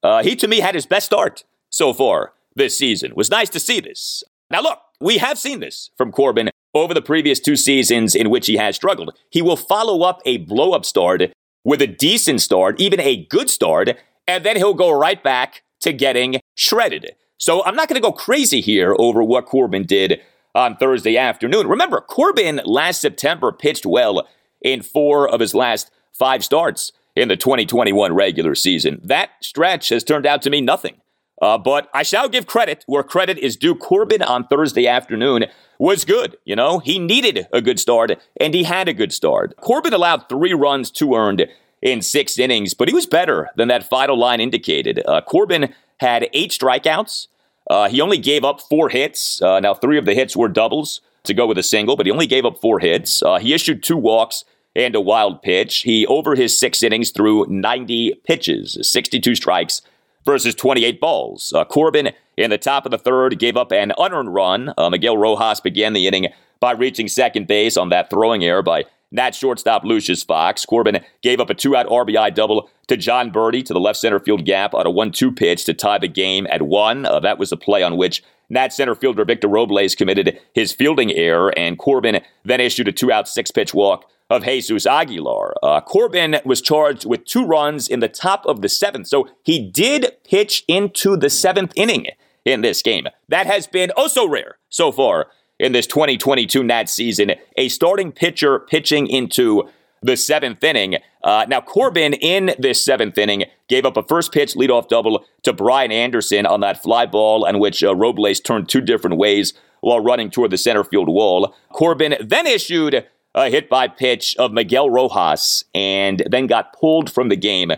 Uh, 0.03 0.23
he, 0.23 0.37
to 0.37 0.49
me, 0.49 0.61
had 0.61 0.75
his 0.75 0.87
best 0.87 1.07
start 1.07 1.45
so 1.71 1.93
far 1.93 2.33
this 2.55 2.77
season. 2.77 3.13
It 3.13 3.17
was 3.17 3.31
nice 3.31 3.49
to 3.51 3.61
see 3.61 3.81
this. 3.81 4.23
Now, 4.51 4.61
look, 4.61 4.79
we 5.01 5.19
have 5.19 5.39
seen 5.39 5.61
this 5.61 5.91
from 5.97 6.13
Corbin 6.13 6.51
over 6.75 6.95
the 6.95 7.03
previous 7.03 7.41
two 7.41 7.57
seasons 7.57 8.15
in 8.15 8.31
which 8.31 8.47
he 8.47 8.57
has 8.57 8.77
struggled. 8.77 9.15
He 9.31 9.43
will 9.43 9.57
follow 9.57 10.03
up 10.03 10.21
a 10.25 10.39
blow 10.39 10.73
up 10.73 10.85
start 10.85 11.23
with 11.65 11.83
a 11.83 11.87
decent 11.87 12.41
start, 12.41 12.81
even 12.81 13.01
a 13.01 13.25
good 13.27 13.51
start, 13.51 13.91
and 14.27 14.45
then 14.45 14.57
he'll 14.57 14.75
go 14.75 14.91
right 14.91 15.23
back 15.23 15.63
to 15.81 15.93
getting 15.93 16.41
shredded. 16.57 17.15
So 17.39 17.65
I'm 17.65 17.77
not 17.77 17.89
going 17.89 18.01
to 18.01 18.07
go 18.07 18.13
crazy 18.13 18.61
here 18.61 18.95
over 18.99 19.23
what 19.23 19.47
Corbin 19.47 19.85
did 19.85 20.21
on 20.55 20.77
Thursday 20.77 21.17
afternoon. 21.17 21.67
Remember, 21.67 22.01
Corbin 22.01 22.61
last 22.65 23.01
September 23.01 23.53
pitched 23.53 23.87
well 23.87 24.27
in 24.61 24.83
four 24.83 25.29
of 25.29 25.41
his 25.41 25.55
last 25.55 25.91
five 26.13 26.45
starts 26.45 26.93
in 27.15 27.29
the 27.29 27.37
2021 27.37 28.15
regular 28.15 28.55
season. 28.55 29.01
That 29.03 29.31
stretch 29.41 29.89
has 29.91 30.05
turned 30.05 30.27
out 30.27 30.43
to 30.43 30.51
mean 30.51 30.65
nothing. 30.65 31.01
Uh, 31.41 31.57
but 31.57 31.89
I 31.95 32.03
shall 32.03 32.29
give 32.29 32.47
credit 32.47 32.85
where 32.87 33.03
credit 33.03 33.39
is 33.39 33.57
due. 33.57 33.75
Corbin 33.75 34.23
on 34.23 34.47
Thursday 34.49 34.89
afternoon 34.89 35.47
was 35.79 36.05
good. 36.05 36.37
You 36.45 36.57
know, 36.57 36.81
he 36.81 36.99
needed 36.99 37.47
a 37.53 37.61
good 37.61 37.79
start, 37.79 38.11
and 38.41 38.55
he 38.55 38.65
had 38.65 38.89
a 38.89 38.93
good 38.93 39.13
start. 39.13 39.57
Corbin 39.57 39.93
allowed 39.93 40.29
three 40.29 40.53
runs, 40.53 40.91
two 40.91 41.15
earned 41.15 41.47
in 41.81 42.03
six 42.03 42.39
innings, 42.39 42.75
but 42.75 42.89
he 42.89 42.95
was 42.95 43.07
better 43.07 43.51
than 43.57 43.69
that 43.69 43.89
final 43.89 44.19
line 44.19 44.41
indicated. 44.41 45.01
Uh, 45.07 45.21
Corbin 45.21 45.73
had 46.01 46.29
eight 46.33 46.51
strikeouts. 46.51 47.29
Uh, 47.71 47.89
he 47.89 48.01
only 48.01 48.19
gave 48.19 48.45
up 48.45 48.61
four 48.61 48.89
hits. 48.89 49.43
Uh, 49.43 49.61
now, 49.61 49.75
three 49.75 49.99
of 49.99 50.05
the 50.05 50.15
hits 50.15 50.37
were 50.37 50.49
doubles 50.49 51.01
to 51.25 51.35
go 51.35 51.47
with 51.47 51.59
a 51.59 51.63
single, 51.63 51.97
but 51.97 52.07
he 52.07 52.13
only 52.13 52.27
gave 52.27 52.45
up 52.45 52.61
four 52.61 52.79
hits. 52.79 53.23
Uh, 53.23 53.39
he 53.39 53.53
issued 53.53 53.83
two 53.83 53.97
walks 53.97 54.45
and 54.75 54.95
a 54.95 55.01
wild 55.01 55.43
pitch. 55.43 55.81
He, 55.81 56.07
over 56.07 56.35
his 56.35 56.59
six 56.59 56.83
innings, 56.83 57.11
threw 57.11 57.47
90 57.47 58.15
pitches, 58.25 58.79
62 58.81 59.35
strikes 59.35 59.83
versus 60.25 60.55
28 60.55 61.01
balls. 61.01 61.53
Uh, 61.55 61.65
Corbin, 61.65 62.13
in 62.37 62.51
the 62.51 62.59
top 62.59 62.85
of 62.85 62.91
the 62.91 62.99
third, 62.99 63.39
gave 63.39 63.57
up 63.57 63.73
an 63.73 63.93
unearned 63.99 64.33
run. 64.33 64.73
Uh, 64.77 64.91
Miguel 64.91 65.17
Rojas 65.17 65.61
began 65.61 65.93
the 65.93 66.07
inning 66.07 66.29
by 66.61 66.73
reaching 66.73 67.09
second 67.09 67.47
base 67.47 67.77
on 67.77 67.89
that 67.91 68.11
throwing 68.11 68.45
error 68.45 68.63
by 68.63 68.85
Nat 69.11 69.35
shortstop 69.35 69.85
Lucius 69.85 70.23
Fox. 70.23 70.65
Corbin 70.65 71.05
gave 71.23 71.41
up 71.41 71.51
a 71.51 71.55
two 71.55 71.75
out 71.75 71.87
RBI 71.87 72.35
double 72.35 72.71
to 72.89 72.97
Jon 72.97 73.31
Berti 73.31 73.65
to 73.65 73.73
the 73.73 73.81
left 73.81 73.99
center 73.99 74.19
field 74.19 74.45
gap 74.45 74.75
on 74.75 74.87
a 74.87 74.91
1 74.91 75.13
2 75.13 75.33
pitch 75.33 75.65
to 75.65 75.75
tie 75.75 75.99
the 75.99 76.09
game 76.09 76.47
at 76.51 76.63
one. 76.63 77.07
Uh, 77.07 77.21
that 77.21 77.39
was 77.39 77.51
the 77.51 77.57
play 77.57 77.83
on 77.83 77.97
which 77.97 78.23
Nat 78.51 78.73
center 78.73 78.95
fielder 78.95 79.25
Victor 79.25 79.49
Robles 79.49 79.95
committed 79.95 80.41
his 80.55 80.73
fielding 80.73 81.13
error, 81.13 81.53
and 81.57 81.79
Corbin 81.79 82.23
then 82.45 82.61
issued 82.61 82.89
a 82.89 82.93
two 82.93 83.13
out 83.13 83.29
six 83.29 83.51
pitch 83.51 83.75
walk 83.75 84.05
of 84.31 84.45
Jesus 84.45 84.87
Aguilar. 84.87 85.55
Uh, 85.63 85.81
Corbin 85.81 86.37
was 86.45 86.61
charged 86.61 87.07
with 87.07 87.25
two 87.25 87.45
runs 87.45 87.89
in 87.89 88.01
the 88.01 88.09
top 88.09 88.45
of 88.47 88.61
the 88.61 88.69
seventh, 88.69 89.07
so 89.07 89.29
he 89.43 89.59
did 89.59 90.17
pitch 90.25 90.65
into 90.69 91.17
the 91.17 91.31
seventh 91.31 91.73
inning 91.77 92.07
in 92.45 92.63
this 92.63 92.83
game. 92.83 93.07
That 93.29 93.47
has 93.47 93.67
been 93.67 93.93
oh 93.97 94.09
so 94.09 94.29
rare 94.29 94.59
so 94.69 94.93
far 94.93 95.29
in 95.59 95.73
this 95.73 95.87
2022 95.87 96.63
Nats 96.63 96.93
season. 96.93 97.33
A 97.57 97.69
starting 97.69 98.13
pitcher 98.13 98.61
pitching 98.61 99.07
into 99.07 99.69
the 100.03 100.17
seventh 100.17 100.63
inning. 100.63 100.97
Uh, 101.25 101.45
now, 101.49 101.61
Corbin 101.61 102.15
in 102.15 102.55
this 102.59 102.85
seventh 102.85 103.19
inning 103.19 103.45
gave 103.69 103.85
up 103.85 103.97
a 103.97 104.03
first 104.05 104.33
pitch 104.33 104.55
leadoff 104.55 104.89
double 104.89 105.25
to 105.43 105.53
Brian 105.53 105.91
Anderson 105.91 106.47
on 106.47 106.61
that 106.61 106.83
fly 106.83 107.07
ball, 107.07 107.45
on 107.47 107.59
which 107.59 107.83
uh, 107.83 107.95
Robles 107.95 108.41
turned 108.41 108.69
two 108.69 108.81
different 108.81 109.17
ways 109.17 109.55
while 109.81 110.01
running 110.01 110.31
toward 110.31 110.51
the 110.51 110.59
center 110.59 110.85
field 110.85 111.09
wall. 111.09 111.55
Corbin 111.71 112.17
then 112.21 112.47
issued 112.47 113.07
a 113.35 113.51
hit 113.51 113.69
by 113.69 113.89
pitch 113.89 114.37
of 114.37 114.53
Miguel 114.53 114.91
Rojas 114.91 115.65
and 115.75 116.23
then 116.31 116.47
got 116.47 116.73
pulled 116.73 117.11
from 117.11 117.29
the 117.29 117.37
game 117.37 117.73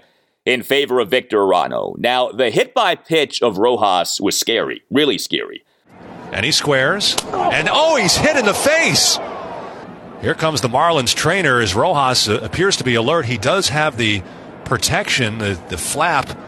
in 0.46 0.62
favor 0.62 1.00
of 1.00 1.10
Victor 1.10 1.38
Arano. 1.38 1.96
Now, 1.98 2.30
the 2.30 2.50
hit 2.50 2.72
by 2.72 2.94
pitch 2.94 3.42
of 3.42 3.58
Rojas 3.58 4.20
was 4.20 4.38
scary, 4.38 4.82
really 4.90 5.18
scary. 5.18 5.64
And 6.32 6.44
he 6.44 6.52
squares. 6.52 7.16
And 7.32 7.68
oh, 7.70 7.96
he's 7.96 8.16
hit 8.16 8.36
in 8.36 8.44
the 8.44 8.54
face. 8.54 9.18
Here 10.20 10.34
comes 10.34 10.60
the 10.60 10.68
Marlins 10.68 11.14
trainer 11.14 11.60
as 11.60 11.74
Rojas 11.74 12.28
uh, 12.28 12.40
appears 12.42 12.76
to 12.76 12.84
be 12.84 12.94
alert. 12.94 13.24
He 13.24 13.38
does 13.38 13.70
have 13.70 13.96
the 13.96 14.22
protection, 14.64 15.38
the, 15.38 15.58
the 15.68 15.78
flap 15.78 16.38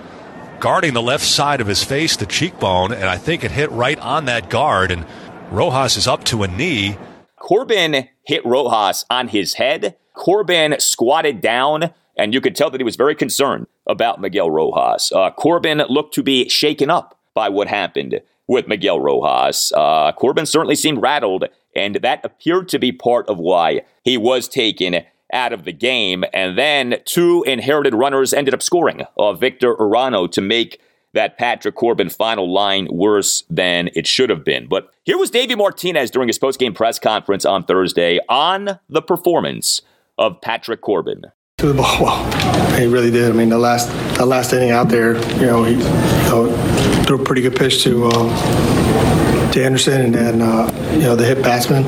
guarding 0.61 0.95
the 0.95 1.03
left 1.03 1.25
side 1.25 1.61
of 1.61 1.67
his 1.67 1.83
face, 1.83 2.15
the 2.17 2.27
cheekbone, 2.27 2.93
and 2.93 3.05
I 3.05 3.17
think 3.17 3.43
it 3.43 3.51
hit 3.51 3.71
right 3.73 3.99
on 3.99 4.27
that 4.27 4.49
guard. 4.49 4.91
And 4.93 5.05
Rojas 5.51 5.97
is 5.97 6.07
up 6.07 6.23
to 6.25 6.43
a 6.45 6.49
knee. 6.49 6.97
Corbin 7.37 8.09
hit 8.25 8.45
Rojas 8.47 9.05
on 9.11 9.29
his 9.29 9.55
head. 9.55 9.97
Corbin 10.15 10.77
squatted 10.79 11.41
down, 11.41 11.93
and 12.17 12.33
you 12.33 12.41
could 12.41 12.55
tell 12.55 12.71
that 12.71 12.81
he 12.81 12.85
was 12.85 12.95
very 12.95 13.15
concerned 13.17 13.67
about 13.87 14.21
Miguel 14.21 14.51
Rojas. 14.51 15.11
Uh, 15.11 15.31
Corbin 15.31 15.83
looked 15.89 16.15
to 16.15 16.23
be 16.23 16.49
shaken 16.49 16.91
up 16.91 17.19
by 17.35 17.49
what 17.49 17.67
happened 17.67 18.21
with 18.53 18.69
Miguel 18.69 19.01
Rojas. 19.01 19.73
Uh, 19.75 20.13
Corbin 20.13 20.45
certainly 20.45 20.77
seemed 20.77 21.01
rattled, 21.01 21.47
and 21.75 21.95
that 21.97 22.23
appeared 22.23 22.69
to 22.69 22.79
be 22.79 22.93
part 22.93 23.27
of 23.27 23.39
why 23.39 23.81
he 24.05 24.19
was 24.19 24.47
taken 24.47 25.03
out 25.33 25.55
of 25.55 25.65
the 25.65 25.73
game. 25.73 26.23
And 26.35 26.59
then 26.59 26.97
two 27.07 27.43
inherited 27.45 27.95
runners 27.95 28.35
ended 28.35 28.53
up 28.53 28.61
scoring. 28.61 29.07
Uh, 29.17 29.33
Victor 29.33 29.75
Arano 29.77 30.31
to 30.33 30.43
make 30.43 30.79
that 31.15 31.39
Patrick 31.39 31.77
Corbin 31.77 32.11
final 32.11 32.53
line 32.53 32.89
worse 32.91 33.45
than 33.49 33.89
it 33.95 34.07
should 34.07 34.29
have 34.29 34.45
been. 34.45 34.67
But 34.69 34.91
here 35.05 35.17
was 35.17 35.31
Davey 35.31 35.55
Martinez 35.55 36.11
during 36.11 36.29
his 36.29 36.39
postgame 36.39 36.75
press 36.75 36.99
conference 36.99 37.47
on 37.47 37.65
Thursday 37.65 38.21
on 38.29 38.79
the 38.91 39.03
performance 39.03 39.81
of 40.19 40.43
Patrick 40.43 40.83
Corbin. 40.83 41.23
To 41.59 41.69
the 41.69 41.75
ball 41.75 42.03
well. 42.03 42.79
He 42.79 42.87
really 42.87 43.11
did. 43.11 43.31
I 43.31 43.35
mean, 43.35 43.49
the 43.49 43.59
last 43.59 43.89
the 44.19 44.27
last 44.27 44.53
inning 44.53 44.73
out 44.73 44.89
there, 44.89 45.15
you 45.39 45.47
know, 45.47 45.65
he 45.65 45.73
you 45.73 45.79
know, 45.79 46.72
threw 47.07 47.21
a 47.21 47.25
pretty 47.25 47.43
good 47.43 47.57
pitch 47.57 47.83
to 47.85 48.07
uh, 48.07 49.53
to 49.53 49.65
Anderson, 49.65 50.01
and 50.01 50.15
then 50.15 50.43
uh, 50.43 50.71
you 50.95 51.03
know 51.03 51.17
the 51.17 51.25
hit 51.25 51.43
batsman 51.43 51.85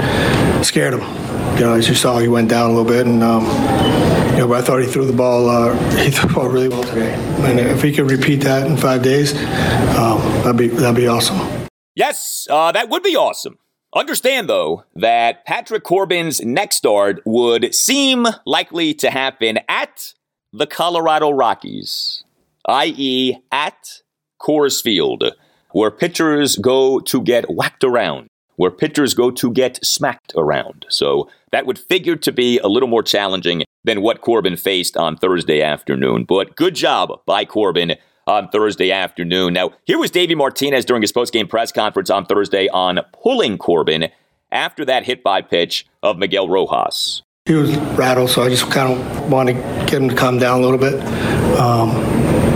scared 0.64 0.94
him. 0.94 1.00
You 1.55 1.61
know, 1.61 1.74
as 1.74 1.88
you 1.88 1.94
saw, 1.94 2.18
he 2.18 2.29
went 2.29 2.48
down 2.48 2.70
a 2.70 2.72
little 2.72 2.90
bit, 2.90 3.07
and 3.07 3.22
um, 3.22 3.44
you 4.33 4.40
know, 4.40 4.48
but 4.48 4.59
I 4.59 4.62
thought 4.62 4.79
he 4.79 4.87
threw 4.87 5.07
the 5.07 5.12
ball. 5.12 5.48
Uh, 5.48 5.74
he 6.03 6.11
threw 6.11 6.29
the 6.29 6.35
ball 6.35 6.48
really 6.48 6.68
well 6.68 6.83
today. 6.83 7.14
And 7.14 7.61
if 7.61 7.83
he 7.83 7.92
could 7.92 8.11
repeat 8.11 8.42
that 8.42 8.66
in 8.66 8.77
five 8.77 9.03
days, 9.03 9.35
um, 9.96 10.20
that'd 10.42 10.57
be 10.57 10.68
that'd 10.68 10.96
be 10.96 11.07
awesome. 11.07 11.68
Yes, 11.94 12.48
uh, 12.50 12.72
that 12.72 12.88
would 12.88 13.03
be 13.03 13.16
awesome. 13.16 13.59
Understand, 13.94 14.48
though, 14.48 14.85
that 14.96 15.44
Patrick 15.46 15.85
Corbin's 15.85 16.44
next 16.44 16.77
start 16.77 17.22
would 17.24 17.72
seem 17.72 18.27
likely 18.44 18.92
to 18.94 19.09
happen 19.09 19.61
at 19.68 20.14
the 20.53 20.66
Colorado 20.66 21.31
Rockies, 21.31 22.24
i.e., 22.66 23.37
at 23.53 24.03
Coors 24.44 24.83
Field, 24.83 25.24
where 25.72 25.90
pitchers 25.90 26.57
go 26.57 27.00
to 27.00 27.22
get 27.22 27.48
whacked 27.48 27.83
around, 27.83 28.28
where 28.57 28.70
pitchers 28.70 29.14
go 29.14 29.30
to 29.30 29.50
get 29.50 29.83
smacked 29.83 30.35
around. 30.37 30.85
So 30.90 31.30
that 31.50 31.64
would 31.64 31.78
figure 31.78 32.16
to 32.16 32.30
be 32.30 32.59
a 32.59 32.68
little 32.68 32.88
more 32.88 33.02
challenging 33.02 33.64
than 33.85 34.02
what 34.02 34.20
Corbin 34.20 34.57
faced 34.57 34.96
on 34.98 35.16
Thursday 35.16 35.62
afternoon. 35.62 36.24
But 36.24 36.57
good 36.57 36.74
job 36.74 37.20
by 37.24 37.46
Corbin 37.46 37.94
on 38.26 38.48
Thursday 38.48 38.90
afternoon. 38.90 39.54
Now, 39.54 39.70
here 39.85 39.98
was 39.98 40.11
Davey 40.11 40.35
Martinez 40.35 40.85
during 40.85 41.02
his 41.02 41.12
postgame 41.12 41.48
press 41.48 41.72
conference 41.72 42.11
on 42.11 42.26
Thursday 42.26 42.68
on 42.68 43.00
pulling 43.22 43.57
Corbin 43.57 44.09
after 44.52 44.85
that 44.85 45.04
hit 45.04 45.22
by 45.22 45.40
pitch 45.40 45.87
of 46.02 46.18
Miguel 46.18 46.48
Rojas. 46.48 47.22
He 47.46 47.54
was 47.54 47.76
rattled, 47.76 48.30
so 48.30 48.42
I 48.42 48.48
just 48.48 48.70
kind 48.70 48.92
of 48.92 49.30
wanted 49.30 49.54
to 49.54 49.61
get 49.87 50.02
him 50.02 50.09
to 50.09 50.14
calm 50.14 50.38
down 50.38 50.61
a 50.61 50.62
little 50.62 50.78
bit. 50.78 50.94
Um, 51.59 51.90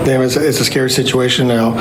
it's, 0.09 0.37
a, 0.37 0.47
it's 0.47 0.61
a 0.61 0.65
scary 0.65 0.91
situation. 0.91 1.49
now. 1.49 1.73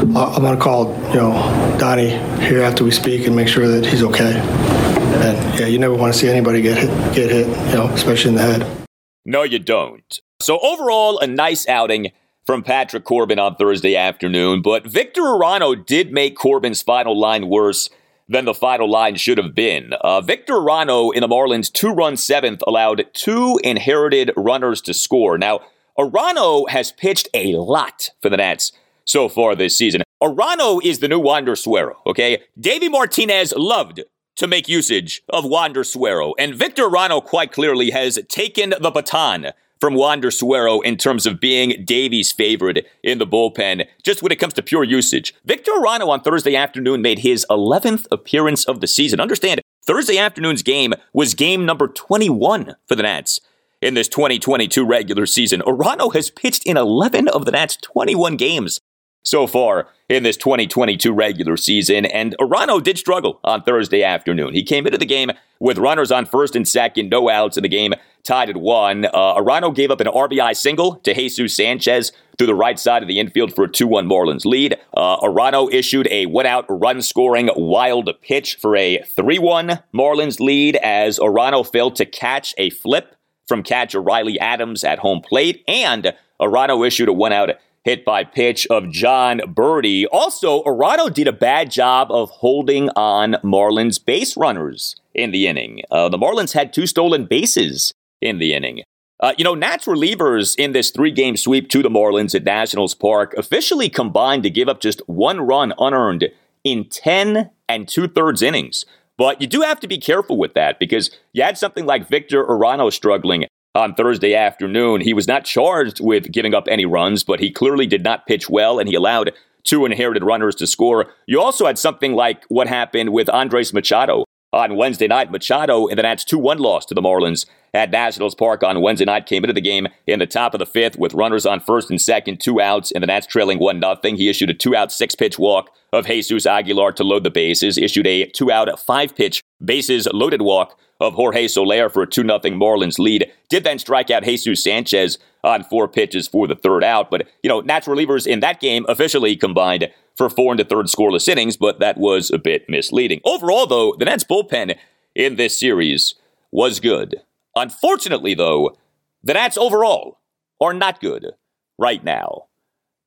I'm 0.00 0.42
going 0.42 0.56
to 0.56 0.62
call 0.62 0.94
you 1.08 1.16
know 1.16 1.76
Donnie 1.78 2.10
here 2.44 2.62
after 2.62 2.84
we 2.84 2.90
speak 2.90 3.26
and 3.26 3.34
make 3.34 3.48
sure 3.48 3.66
that 3.68 3.86
he's 3.86 4.02
okay. 4.02 4.34
And 4.36 5.60
yeah, 5.60 5.66
you 5.66 5.78
never 5.78 5.94
want 5.94 6.12
to 6.12 6.18
see 6.18 6.28
anybody 6.28 6.60
get 6.62 6.76
hit, 6.76 7.14
get 7.14 7.30
hit, 7.30 7.46
you 7.46 7.74
know, 7.74 7.88
especially 7.88 8.30
in 8.30 8.36
the 8.36 8.42
head. 8.42 8.86
No, 9.24 9.42
you 9.42 9.58
don't. 9.58 10.20
So 10.40 10.58
overall, 10.60 11.18
a 11.18 11.26
nice 11.26 11.66
outing 11.68 12.12
from 12.44 12.62
Patrick 12.62 13.04
Corbin 13.04 13.38
on 13.38 13.56
Thursday 13.56 13.96
afternoon, 13.96 14.62
but 14.62 14.86
Victor 14.86 15.22
Arano 15.22 15.84
did 15.84 16.12
make 16.12 16.36
Corbin's 16.36 16.82
final 16.82 17.18
line 17.18 17.48
worse 17.48 17.90
than 18.28 18.44
the 18.44 18.54
final 18.54 18.90
line 18.90 19.16
should 19.16 19.38
have 19.38 19.54
been. 19.54 19.92
Uh, 20.00 20.20
Victor 20.20 20.54
Arano 20.54 21.14
in 21.14 21.20
the 21.20 21.28
Marlins' 21.28 21.72
two 21.72 21.90
run 21.90 22.16
seventh 22.16 22.62
allowed 22.66 23.06
two 23.12 23.58
inherited 23.64 24.32
runners 24.36 24.80
to 24.82 24.94
score. 24.94 25.38
Now, 25.38 25.60
Arano 25.98 26.68
has 26.68 26.92
pitched 26.92 27.28
a 27.32 27.54
lot 27.56 28.10
for 28.20 28.28
the 28.28 28.36
Nats 28.36 28.72
so 29.04 29.28
far 29.28 29.54
this 29.54 29.78
season. 29.78 30.02
Arano 30.22 30.82
is 30.84 30.98
the 30.98 31.08
new 31.08 31.18
Wander 31.18 31.56
Suero, 31.56 31.96
okay? 32.06 32.42
Davey 32.58 32.88
Martinez 32.88 33.54
loved 33.56 34.02
to 34.36 34.46
make 34.46 34.68
usage 34.68 35.22
of 35.30 35.46
Wander 35.46 35.84
Suero, 35.84 36.34
and 36.38 36.54
Victor 36.54 36.84
Arano 36.84 37.24
quite 37.24 37.52
clearly 37.52 37.90
has 37.90 38.18
taken 38.28 38.74
the 38.78 38.90
baton 38.90 39.52
from 39.80 39.94
Wander 39.94 40.30
Suero 40.30 40.80
in 40.80 40.96
terms 40.96 41.26
of 41.26 41.40
being 41.40 41.84
Davey's 41.84 42.32
favorite 42.32 42.86
in 43.02 43.18
the 43.18 43.26
bullpen, 43.26 43.86
just 44.02 44.22
when 44.22 44.32
it 44.32 44.38
comes 44.38 44.54
to 44.54 44.62
pure 44.62 44.84
usage. 44.84 45.34
Victor 45.44 45.72
Arano 45.72 46.08
on 46.08 46.20
Thursday 46.20 46.56
afternoon 46.56 47.00
made 47.00 47.20
his 47.20 47.46
11th 47.50 48.06
appearance 48.10 48.64
of 48.64 48.80
the 48.80 48.86
season. 48.86 49.20
Understand, 49.20 49.60
Thursday 49.86 50.18
afternoon's 50.18 50.62
game 50.62 50.94
was 51.12 51.34
game 51.34 51.64
number 51.64 51.88
21 51.88 52.76
for 52.86 52.94
the 52.94 53.02
Nats 53.02 53.40
in 53.82 53.94
this 53.94 54.08
2022 54.08 54.84
regular 54.84 55.26
season. 55.26 55.60
Arano 55.62 56.12
has 56.14 56.30
pitched 56.30 56.64
in 56.66 56.76
11 56.76 57.28
of 57.28 57.44
the 57.44 57.52
Nats' 57.52 57.76
21 57.76 58.36
games 58.36 58.80
so 59.22 59.46
far 59.46 59.88
in 60.08 60.22
this 60.22 60.36
2022 60.36 61.12
regular 61.12 61.56
season. 61.56 62.06
And 62.06 62.36
Arano 62.40 62.82
did 62.82 62.96
struggle 62.96 63.40
on 63.44 63.62
Thursday 63.62 64.02
afternoon. 64.02 64.54
He 64.54 64.62
came 64.62 64.86
into 64.86 64.98
the 64.98 65.06
game 65.06 65.30
with 65.58 65.78
runners 65.78 66.12
on 66.12 66.26
first 66.26 66.54
and 66.54 66.66
second, 66.66 67.10
no 67.10 67.28
outs 67.28 67.56
in 67.56 67.62
the 67.62 67.68
game, 67.68 67.94
tied 68.22 68.50
at 68.50 68.56
one. 68.56 69.06
Uh, 69.06 69.34
Arano 69.34 69.74
gave 69.74 69.90
up 69.90 70.00
an 70.00 70.06
RBI 70.06 70.54
single 70.56 70.96
to 70.96 71.14
Jesus 71.14 71.56
Sanchez 71.56 72.12
through 72.38 72.46
the 72.46 72.54
right 72.54 72.78
side 72.78 73.02
of 73.02 73.08
the 73.08 73.18
infield 73.18 73.54
for 73.54 73.64
a 73.64 73.68
2 73.68 73.86
1 73.86 74.08
Marlins 74.08 74.44
lead. 74.44 74.76
Uh, 74.96 75.18
Arano 75.20 75.72
issued 75.72 76.06
a 76.10 76.26
one 76.26 76.46
out 76.46 76.66
run 76.68 77.02
scoring 77.02 77.50
wild 77.56 78.10
pitch 78.22 78.56
for 78.56 78.76
a 78.76 79.02
3 79.02 79.38
1 79.38 79.80
Marlins 79.94 80.38
lead 80.38 80.76
as 80.76 81.18
Arano 81.18 81.66
failed 81.66 81.96
to 81.96 82.04
catch 82.04 82.54
a 82.58 82.70
flip 82.70 83.15
from 83.46 83.62
catcher 83.62 84.00
Riley 84.00 84.38
Adams 84.38 84.84
at 84.84 84.98
home 84.98 85.20
plate. 85.20 85.64
And 85.68 86.14
Arano 86.40 86.86
issued 86.86 87.08
a 87.08 87.12
one 87.12 87.32
out 87.32 87.50
hit 87.84 88.04
by 88.04 88.24
pitch 88.24 88.66
of 88.66 88.90
Jon 88.90 89.38
Berti. 89.46 90.06
Also, 90.10 90.62
Arano 90.64 91.12
did 91.12 91.28
a 91.28 91.32
bad 91.32 91.70
job 91.70 92.10
of 92.10 92.30
holding 92.30 92.90
on 92.90 93.34
Marlins 93.44 94.04
base 94.04 94.36
runners 94.36 94.96
in 95.14 95.30
the 95.30 95.46
inning. 95.46 95.82
Uh, 95.90 96.08
the 96.08 96.18
Marlins 96.18 96.52
had 96.52 96.72
two 96.72 96.86
stolen 96.86 97.26
bases 97.26 97.94
in 98.20 98.38
the 98.38 98.54
inning. 98.54 98.82
Uh, 99.20 99.32
you 99.38 99.44
know, 99.44 99.54
Nats 99.54 99.86
relievers 99.86 100.54
in 100.58 100.72
this 100.72 100.90
three 100.90 101.12
game 101.12 101.36
sweep 101.36 101.70
to 101.70 101.82
the 101.82 101.88
Marlins 101.88 102.34
at 102.34 102.44
Nationals 102.44 102.94
Park 102.94 103.32
officially 103.34 103.88
combined 103.88 104.42
to 104.42 104.50
give 104.50 104.68
up 104.68 104.80
just 104.80 105.00
one 105.08 105.40
run 105.40 105.72
unearned 105.78 106.28
in 106.64 106.88
10 106.88 107.50
and 107.68 107.88
two 107.88 108.08
thirds 108.08 108.42
innings. 108.42 108.84
But 109.18 109.40
you 109.40 109.46
do 109.46 109.62
have 109.62 109.80
to 109.80 109.88
be 109.88 109.98
careful 109.98 110.36
with 110.36 110.54
that 110.54 110.78
because 110.78 111.10
you 111.32 111.42
had 111.42 111.56
something 111.56 111.86
like 111.86 112.08
Victor 112.08 112.44
Arano 112.44 112.92
struggling 112.92 113.46
on 113.74 113.94
Thursday 113.94 114.34
afternoon. 114.34 115.00
He 115.00 115.14
was 115.14 115.26
not 115.26 115.44
charged 115.44 116.00
with 116.00 116.30
giving 116.30 116.54
up 116.54 116.68
any 116.68 116.84
runs, 116.84 117.24
but 117.24 117.40
he 117.40 117.50
clearly 117.50 117.86
did 117.86 118.02
not 118.02 118.26
pitch 118.26 118.48
well, 118.50 118.78
and 118.78 118.88
he 118.88 118.94
allowed 118.94 119.32
two 119.64 119.84
inherited 119.84 120.22
runners 120.22 120.54
to 120.56 120.66
score. 120.66 121.12
You 121.26 121.40
also 121.40 121.66
had 121.66 121.78
something 121.78 122.14
like 122.14 122.44
what 122.48 122.68
happened 122.68 123.12
with 123.12 123.28
Andres 123.28 123.72
Machado 123.72 124.24
on 124.56 124.74
Wednesday 124.74 125.06
night. 125.06 125.30
Machado 125.30 125.86
in 125.86 125.96
the 125.96 126.02
Nats 126.02 126.24
2 126.24 126.38
1 126.38 126.58
loss 126.58 126.86
to 126.86 126.94
the 126.94 127.02
Marlins 127.02 127.44
at 127.74 127.90
Nationals 127.90 128.34
Park 128.34 128.62
on 128.62 128.80
Wednesday 128.80 129.04
night 129.04 129.26
came 129.26 129.44
into 129.44 129.52
the 129.52 129.60
game 129.60 129.86
in 130.06 130.18
the 130.18 130.26
top 130.26 130.54
of 130.54 130.58
the 130.58 130.66
fifth 130.66 130.98
with 130.98 131.12
runners 131.12 131.44
on 131.44 131.60
first 131.60 131.90
and 131.90 132.00
second, 132.00 132.40
two 132.40 132.60
outs, 132.60 132.90
and 132.90 133.02
the 133.02 133.06
Nats 133.06 133.26
trailing 133.26 133.58
1 133.58 133.80
0. 133.80 134.16
He 134.16 134.30
issued 134.30 134.48
a 134.48 134.54
two 134.54 134.74
out, 134.74 134.90
six 134.90 135.14
pitch 135.14 135.38
walk 135.38 135.70
of 135.92 136.06
Jesus 136.06 136.46
Aguilar 136.46 136.92
to 136.92 137.04
load 137.04 137.22
the 137.22 137.30
bases, 137.30 137.76
issued 137.76 138.06
a 138.06 138.26
two 138.26 138.50
out, 138.50 138.80
five 138.80 139.14
pitch 139.14 139.42
bases 139.64 140.08
loaded 140.12 140.42
walk 140.42 140.78
of 141.00 141.14
Jorge 141.14 141.48
Soler 141.48 141.88
for 141.88 142.02
a 142.02 142.06
2 142.06 142.22
0 142.22 142.38
Marlins 142.38 142.98
lead. 142.98 143.30
Did 143.48 143.64
then 143.64 143.78
strike 143.78 144.10
out 144.10 144.24
Jesus 144.24 144.62
Sanchez 144.62 145.18
on 145.44 145.64
four 145.64 145.88
pitches 145.88 146.26
for 146.26 146.46
the 146.46 146.54
third 146.54 146.82
out. 146.82 147.10
But, 147.10 147.28
you 147.42 147.48
know, 147.48 147.60
Nats 147.60 147.86
relievers 147.86 148.26
in 148.26 148.40
that 148.40 148.60
game 148.60 148.84
officially 148.88 149.36
combined 149.36 149.88
for 150.16 150.30
four 150.30 150.52
and 150.52 150.60
a 150.60 150.64
third 150.64 150.86
scoreless 150.86 151.28
innings, 151.28 151.56
but 151.56 151.78
that 151.78 151.98
was 151.98 152.30
a 152.30 152.38
bit 152.38 152.64
misleading. 152.68 153.20
Overall, 153.24 153.66
though, 153.66 153.94
the 153.98 154.06
Nats 154.06 154.24
bullpen 154.24 154.76
in 155.14 155.36
this 155.36 155.58
series 155.58 156.14
was 156.50 156.80
good. 156.80 157.16
Unfortunately, 157.54 158.34
though, 158.34 158.76
the 159.22 159.34
Nats 159.34 159.58
overall 159.58 160.20
are 160.60 160.72
not 160.72 161.00
good 161.00 161.32
right 161.78 162.02
now. 162.02 162.45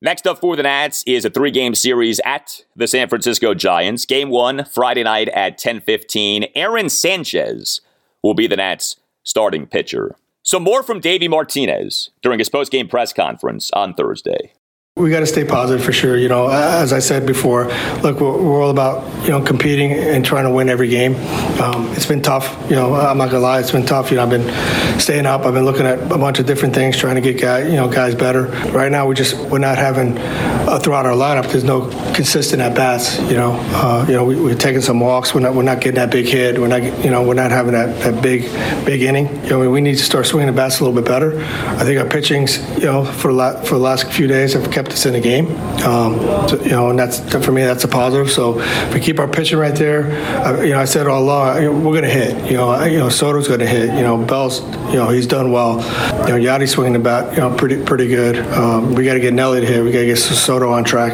Next 0.02 0.26
up 0.26 0.40
for 0.40 0.56
the 0.56 0.62
Nats 0.62 1.04
is 1.06 1.26
a 1.26 1.30
three-game 1.30 1.74
series 1.74 2.20
at 2.24 2.64
the 2.74 2.86
San 2.86 3.10
Francisco 3.10 3.52
Giants. 3.52 4.06
Game 4.06 4.30
one, 4.30 4.64
Friday 4.64 5.02
night 5.02 5.28
at 5.28 5.58
10:15. 5.58 6.46
Aaron 6.54 6.88
Sanchez 6.88 7.82
will 8.22 8.32
be 8.32 8.46
the 8.46 8.56
Nats' 8.56 8.96
starting 9.24 9.66
pitcher. 9.66 10.16
So 10.42 10.58
more 10.58 10.82
from 10.82 11.00
Davey 11.00 11.28
Martinez 11.28 12.10
during 12.22 12.38
his 12.38 12.48
post-game 12.48 12.88
press 12.88 13.12
conference 13.12 13.70
on 13.72 13.92
Thursday 13.92 14.52
we 15.00 15.10
got 15.10 15.20
to 15.20 15.26
stay 15.26 15.44
positive 15.44 15.84
for 15.84 15.92
sure. 15.92 16.16
You 16.16 16.28
know, 16.28 16.48
as 16.48 16.92
I 16.92 16.98
said 16.98 17.26
before, 17.26 17.66
look, 18.02 18.20
we're, 18.20 18.36
we're, 18.36 18.60
all 18.60 18.70
about 18.70 19.24
you 19.24 19.30
know 19.30 19.40
competing 19.40 19.92
and 19.92 20.24
trying 20.24 20.44
to 20.44 20.50
win 20.50 20.68
every 20.68 20.88
game. 20.88 21.14
Um, 21.60 21.88
it's 21.92 22.06
been 22.06 22.20
tough. 22.20 22.56
You 22.68 22.76
know, 22.76 22.94
I'm 22.94 23.16
not 23.16 23.30
gonna 23.30 23.40
lie, 23.40 23.60
it's 23.60 23.70
been 23.70 23.86
tough. 23.86 24.10
You 24.10 24.18
know, 24.18 24.24
I've 24.24 24.30
been 24.30 25.00
staying 25.00 25.24
up. 25.24 25.46
I've 25.46 25.54
been 25.54 25.64
looking 25.64 25.86
at 25.86 26.00
a 26.12 26.18
bunch 26.18 26.38
of 26.38 26.46
different 26.46 26.74
things, 26.74 26.96
trying 26.96 27.14
to 27.14 27.20
get 27.20 27.40
guys, 27.40 27.66
you 27.66 27.76
know, 27.76 27.88
guys 27.88 28.14
better. 28.14 28.46
Right 28.72 28.92
now, 28.92 29.06
we 29.06 29.14
just 29.14 29.34
we're 29.50 29.58
not 29.58 29.78
having 29.78 30.18
uh, 30.18 30.78
throughout 30.78 31.06
our 31.06 31.14
lineup. 31.14 31.50
There's 31.50 31.64
no 31.64 31.88
consistent 32.14 32.60
at 32.60 32.74
bats. 32.74 33.18
You 33.20 33.36
know, 33.36 33.52
uh, 33.72 34.04
you 34.06 34.14
know, 34.14 34.24
we, 34.24 34.52
are 34.52 34.54
taking 34.54 34.82
some 34.82 35.00
walks. 35.00 35.34
We're 35.34 35.40
not 35.40 35.54
we're 35.54 35.62
not 35.62 35.80
getting 35.80 35.96
that 35.96 36.10
big 36.10 36.26
hit. 36.26 36.58
We're 36.58 36.68
not 36.68 36.82
you 37.04 37.10
know 37.10 37.22
we're 37.22 37.34
not 37.34 37.50
having 37.50 37.72
that, 37.72 37.98
that 38.00 38.22
big 38.22 38.42
big 38.84 39.02
inning. 39.02 39.28
You 39.44 39.50
know, 39.50 39.70
we 39.70 39.80
need 39.80 39.96
to 39.96 40.04
start 40.04 40.26
swinging 40.26 40.48
the 40.48 40.52
bats 40.52 40.80
a 40.80 40.84
little 40.84 41.00
bit 41.00 41.08
better. 41.08 41.40
I 41.40 41.84
think 41.84 41.98
our 41.98 42.06
pitchings, 42.06 42.78
you 42.78 42.84
know, 42.84 43.04
for 43.04 43.32
la- 43.32 43.60
for 43.62 43.74
the 43.74 43.80
last 43.80 44.10
few 44.12 44.26
days 44.26 44.52
have 44.52 44.70
kept 44.70 44.89
us 44.92 45.06
in 45.06 45.12
the 45.12 45.20
game. 45.20 45.46
Um, 45.82 46.18
so, 46.48 46.60
you 46.62 46.70
know, 46.70 46.90
and 46.90 46.98
that's 46.98 47.20
for 47.44 47.52
me 47.52 47.62
that's 47.62 47.84
a 47.84 47.88
positive. 47.88 48.30
So 48.30 48.60
if 48.60 48.94
we 48.94 49.00
keep 49.00 49.18
our 49.18 49.28
pitching 49.28 49.58
right 49.58 49.74
there, 49.74 50.12
uh, 50.44 50.60
you 50.62 50.70
know, 50.70 50.80
I 50.80 50.84
said 50.84 51.06
all 51.06 51.22
along, 51.22 51.84
we're 51.84 51.92
going 51.92 52.02
to 52.02 52.08
hit. 52.08 52.50
You 52.50 52.56
know, 52.56 52.84
you 52.84 52.98
know, 52.98 53.08
Soto's 53.08 53.48
going 53.48 53.60
to 53.60 53.66
hit. 53.66 53.94
You 53.94 54.02
know, 54.02 54.18
Bell's, 54.18 54.60
you 54.90 54.96
know, 54.96 55.08
he's 55.10 55.26
done 55.26 55.52
well. 55.52 55.78
You 56.26 56.38
know, 56.38 56.52
Yadi's 56.52 56.72
swinging 56.72 56.92
the 56.92 56.98
bat, 56.98 57.32
you 57.32 57.40
know, 57.40 57.54
pretty 57.56 57.82
pretty 57.84 58.08
good. 58.08 58.38
Um, 58.52 58.94
we 58.94 59.04
got 59.04 59.14
to 59.14 59.20
get 59.20 59.34
Nelly 59.34 59.60
to 59.60 59.66
hit. 59.66 59.84
We 59.84 59.92
got 59.92 60.00
to 60.00 60.06
get 60.06 60.16
Soto 60.16 60.70
on 60.70 60.84
track. 60.84 61.12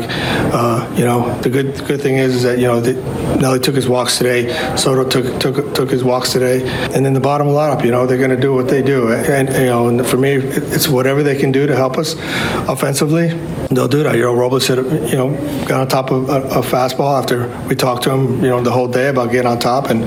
Uh, 0.52 0.92
you 0.96 1.04
know, 1.04 1.38
the 1.40 1.50
good 1.50 1.84
good 1.86 2.00
thing 2.00 2.16
is, 2.16 2.36
is 2.36 2.42
that 2.42 2.58
you 2.58 2.66
know 2.66 2.80
the, 2.80 2.94
Nelly 3.38 3.60
took 3.60 3.74
his 3.74 3.88
walks 3.88 4.18
today. 4.18 4.76
Soto 4.76 5.08
took 5.08 5.40
took 5.40 5.74
took 5.74 5.90
his 5.90 6.04
walks 6.04 6.32
today, 6.32 6.62
and 6.94 7.04
then 7.04 7.12
the 7.12 7.20
bottom 7.20 7.48
lineup, 7.48 7.84
you 7.84 7.90
know, 7.90 8.06
they're 8.06 8.18
going 8.18 8.30
to 8.30 8.40
do 8.40 8.54
what 8.54 8.68
they 8.68 8.82
do. 8.82 9.12
And 9.12 9.48
you 9.48 9.66
know, 9.66 9.88
and 9.88 10.06
for 10.06 10.16
me, 10.16 10.32
it's 10.32 10.88
whatever 10.88 11.22
they 11.22 11.36
can 11.36 11.52
do 11.52 11.66
to 11.66 11.76
help 11.76 11.98
us 11.98 12.14
offensively. 12.68 13.28
They'll 13.70 13.88
do 13.88 14.02
that. 14.05 14.14
You 14.14 14.22
know, 14.22 14.35
Robles 14.35 14.66
hit, 14.66 14.79
you 14.79 15.16
know, 15.16 15.31
got 15.66 15.81
on 15.81 15.88
top 15.88 16.11
of 16.11 16.29
a, 16.29 16.42
a, 16.42 16.62
fastball 16.62 17.20
after 17.20 17.48
we 17.66 17.74
talked 17.74 18.05
to 18.05 18.11
him, 18.11 18.37
you 18.37 18.50
know, 18.50 18.62
the 18.62 18.70
whole 18.70 18.87
day 18.87 19.09
about 19.09 19.33
getting 19.33 19.50
on 19.50 19.59
top 19.59 19.90
and 19.90 20.05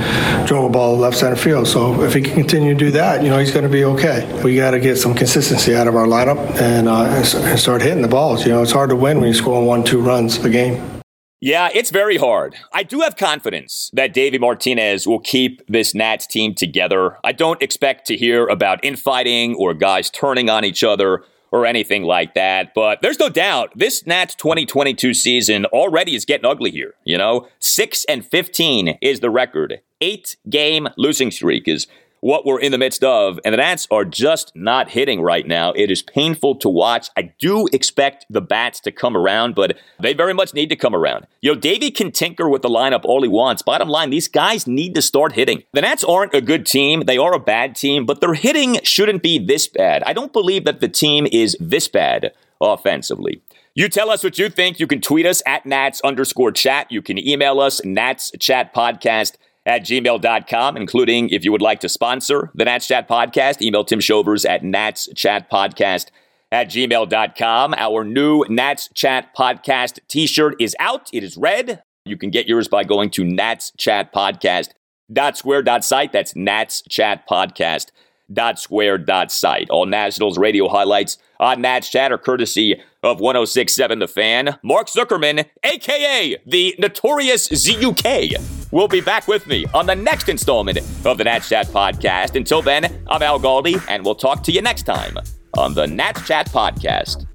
drove 0.47 0.65
a 0.65 0.69
ball 0.69 0.97
left 0.97 1.17
center 1.17 1.35
field. 1.35 1.67
So 1.67 2.01
if 2.03 2.13
he 2.13 2.21
can 2.21 2.33
continue 2.33 2.73
to 2.73 2.79
do 2.79 2.91
that, 2.91 3.21
you 3.21 3.29
know, 3.29 3.37
he's 3.37 3.51
going 3.51 3.63
to 3.63 3.69
be 3.69 3.83
okay. 3.83 4.41
We 4.43 4.55
got 4.55 4.71
to 4.71 4.79
get 4.79 4.97
some 4.97 5.13
consistency 5.13 5.75
out 5.75 5.87
of 5.87 5.95
our 5.95 6.05
lineup 6.05 6.37
and, 6.59 6.87
uh, 6.87 7.03
and 7.03 7.59
start 7.59 7.81
hitting 7.81 8.01
the 8.01 8.07
balls. 8.07 8.45
You 8.45 8.53
know, 8.53 8.61
it's 8.61 8.71
hard 8.71 8.91
to 8.91 8.95
win 8.95 9.17
when 9.17 9.25
you're 9.25 9.33
scoring 9.33 9.67
one, 9.67 9.83
two 9.83 9.99
runs 9.99 10.37
a 10.43 10.49
game. 10.49 10.99
Yeah, 11.41 11.69
it's 11.73 11.89
very 11.89 12.17
hard. 12.17 12.55
I 12.73 12.83
do 12.83 12.99
have 12.99 13.15
confidence 13.15 13.89
that 13.93 14.13
Davey 14.13 14.37
Martinez 14.37 15.07
will 15.07 15.21
keep 15.21 15.65
this 15.67 15.95
Nats 15.95 16.27
team 16.27 16.53
together. 16.53 17.17
I 17.23 17.31
don't 17.31 17.61
expect 17.61 18.07
to 18.07 18.17
hear 18.17 18.45
about 18.47 18.83
infighting 18.83 19.55
or 19.55 19.73
guys 19.73 20.09
turning 20.09 20.49
on 20.49 20.65
each 20.65 20.83
other 20.83 21.23
or 21.51 21.65
anything 21.65 22.03
like 22.03 22.33
that. 22.33 22.73
But 22.73 23.01
there's 23.01 23.19
no 23.19 23.29
doubt 23.29 23.71
this 23.75 24.05
Nats 24.05 24.35
2022 24.35 25.13
season 25.13 25.65
already 25.65 26.15
is 26.15 26.25
getting 26.25 26.45
ugly 26.45 26.71
here. 26.71 26.93
You 27.03 27.17
know, 27.17 27.47
6 27.59 28.05
and 28.05 28.25
15 28.25 28.97
is 29.01 29.19
the 29.19 29.29
record. 29.29 29.81
Eight 30.01 30.37
game 30.49 30.87
losing 30.97 31.31
streak 31.31 31.67
is 31.67 31.87
what 32.21 32.45
we're 32.45 32.59
in 32.59 32.71
the 32.71 32.77
midst 32.77 33.03
of, 33.03 33.39
and 33.45 33.53
the 33.53 33.57
Nats 33.57 33.87
are 33.91 34.05
just 34.05 34.51
not 34.55 34.89
hitting 34.89 35.21
right 35.21 35.47
now. 35.47 35.71
It 35.73 35.89
is 35.89 36.01
painful 36.01 36.55
to 36.55 36.69
watch. 36.69 37.09
I 37.15 37.33
do 37.39 37.67
expect 37.71 38.25
the 38.29 38.41
bats 38.41 38.79
to 38.81 38.91
come 38.91 39.15
around, 39.15 39.55
but 39.55 39.77
they 39.99 40.13
very 40.13 40.33
much 40.33 40.53
need 40.53 40.69
to 40.69 40.75
come 40.75 40.95
around. 40.95 41.27
You 41.41 41.53
know, 41.53 41.59
Davey 41.59 41.91
can 41.91 42.11
tinker 42.11 42.49
with 42.49 42.61
the 42.61 42.69
lineup 42.69 43.05
all 43.05 43.21
he 43.21 43.29
wants. 43.29 43.61
Bottom 43.61 43.89
line, 43.89 44.09
these 44.09 44.27
guys 44.27 44.67
need 44.67 44.95
to 44.95 45.01
start 45.01 45.33
hitting. 45.33 45.63
The 45.73 45.81
Nats 45.81 46.03
aren't 46.03 46.33
a 46.33 46.41
good 46.41 46.65
team. 46.65 47.03
They 47.05 47.17
are 47.17 47.33
a 47.33 47.39
bad 47.39 47.75
team, 47.75 48.05
but 48.05 48.21
their 48.21 48.33
hitting 48.33 48.79
shouldn't 48.83 49.23
be 49.23 49.39
this 49.39 49.67
bad. 49.67 50.03
I 50.03 50.13
don't 50.13 50.33
believe 50.33 50.65
that 50.65 50.81
the 50.81 50.89
team 50.89 51.27
is 51.31 51.55
this 51.59 51.87
bad 51.87 52.33
offensively. 52.61 53.41
You 53.75 53.87
tell 53.87 54.09
us 54.09 54.23
what 54.23 54.37
you 54.37 54.49
think. 54.49 54.79
You 54.79 54.87
can 54.87 54.99
tweet 54.99 55.25
us 55.25 55.41
at 55.45 55.65
Nats 55.65 56.01
underscore 56.01 56.51
chat. 56.51 56.91
You 56.91 57.01
can 57.01 57.17
email 57.17 57.61
us, 57.61 57.83
Nats 57.85 58.31
Chat 58.37 58.73
Podcast 58.73 59.37
at 59.69 59.83
gmail.com, 59.83 60.75
including 60.75 61.29
if 61.29 61.45
you 61.45 61.51
would 61.51 61.61
like 61.61 61.79
to 61.81 61.87
sponsor 61.87 62.49
the 62.55 62.65
Nats 62.65 62.87
Chat 62.87 63.07
podcast, 63.07 63.61
email 63.61 63.85
Tim 63.85 63.99
Shovers 63.99 64.43
at 64.43 64.63
Nats 64.63 65.07
Chat 65.15 65.49
Podcast 65.49 66.07
at 66.51 66.69
gmail.com. 66.69 67.75
Our 67.77 68.03
new 68.03 68.43
Nats 68.49 68.89
Chat 68.95 69.29
Podcast 69.37 69.99
t 70.07 70.25
shirt 70.25 70.55
is 70.59 70.75
out. 70.79 71.07
It 71.13 71.23
is 71.23 71.37
red. 71.37 71.83
You 72.03 72.17
can 72.17 72.31
get 72.31 72.47
yours 72.47 72.67
by 72.67 72.83
going 72.83 73.11
to 73.11 73.23
Nats 73.23 73.71
Chat 73.77 74.11
Podcast 74.11 74.69
dot 75.13 75.37
square 75.37 75.61
dot 75.61 75.85
site. 75.85 76.11
That's 76.11 76.35
Nats 76.35 76.81
Chat 76.89 77.29
Podcast 77.29 77.91
dot 78.33 78.57
square 78.57 78.97
dot 78.97 79.31
site. 79.31 79.69
All 79.69 79.85
Nationals 79.85 80.39
radio 80.39 80.67
highlights 80.67 81.19
on 81.39 81.61
Nats 81.61 81.89
Chat 81.89 82.11
are 82.11 82.17
courtesy 82.17 82.81
of 83.03 83.19
1067 83.19 83.99
The 83.99 84.07
Fan. 84.07 84.57
Mark 84.63 84.87
Zuckerman, 84.87 85.45
aka 85.63 86.37
the 86.43 86.75
notorious 86.79 87.47
ZUK 87.49 88.58
will 88.71 88.87
be 88.87 89.01
back 89.01 89.27
with 89.27 89.47
me 89.47 89.65
on 89.73 89.85
the 89.85 89.95
next 89.95 90.29
installment 90.29 90.77
of 91.05 91.17
the 91.17 91.23
Nats 91.23 91.49
Chat 91.49 91.67
Podcast. 91.67 92.35
Until 92.35 92.61
then, 92.61 93.03
I'm 93.07 93.21
Al 93.21 93.39
Galdi, 93.39 93.83
and 93.87 94.03
we'll 94.05 94.15
talk 94.15 94.43
to 94.43 94.51
you 94.51 94.61
next 94.61 94.83
time 94.83 95.17
on 95.57 95.73
the 95.73 95.87
Nats 95.87 96.25
Chat 96.27 96.47
Podcast. 96.49 97.25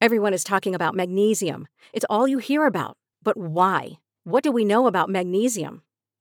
Everyone 0.00 0.32
is 0.32 0.44
talking 0.44 0.76
about 0.76 0.94
magnesium. 0.94 1.66
It's 1.92 2.06
all 2.08 2.28
you 2.28 2.38
hear 2.38 2.66
about. 2.66 2.96
But 3.22 3.36
why? 3.36 3.98
What 4.22 4.44
do 4.44 4.52
we 4.52 4.64
know 4.64 4.86
about 4.86 5.08
magnesium? 5.10 5.82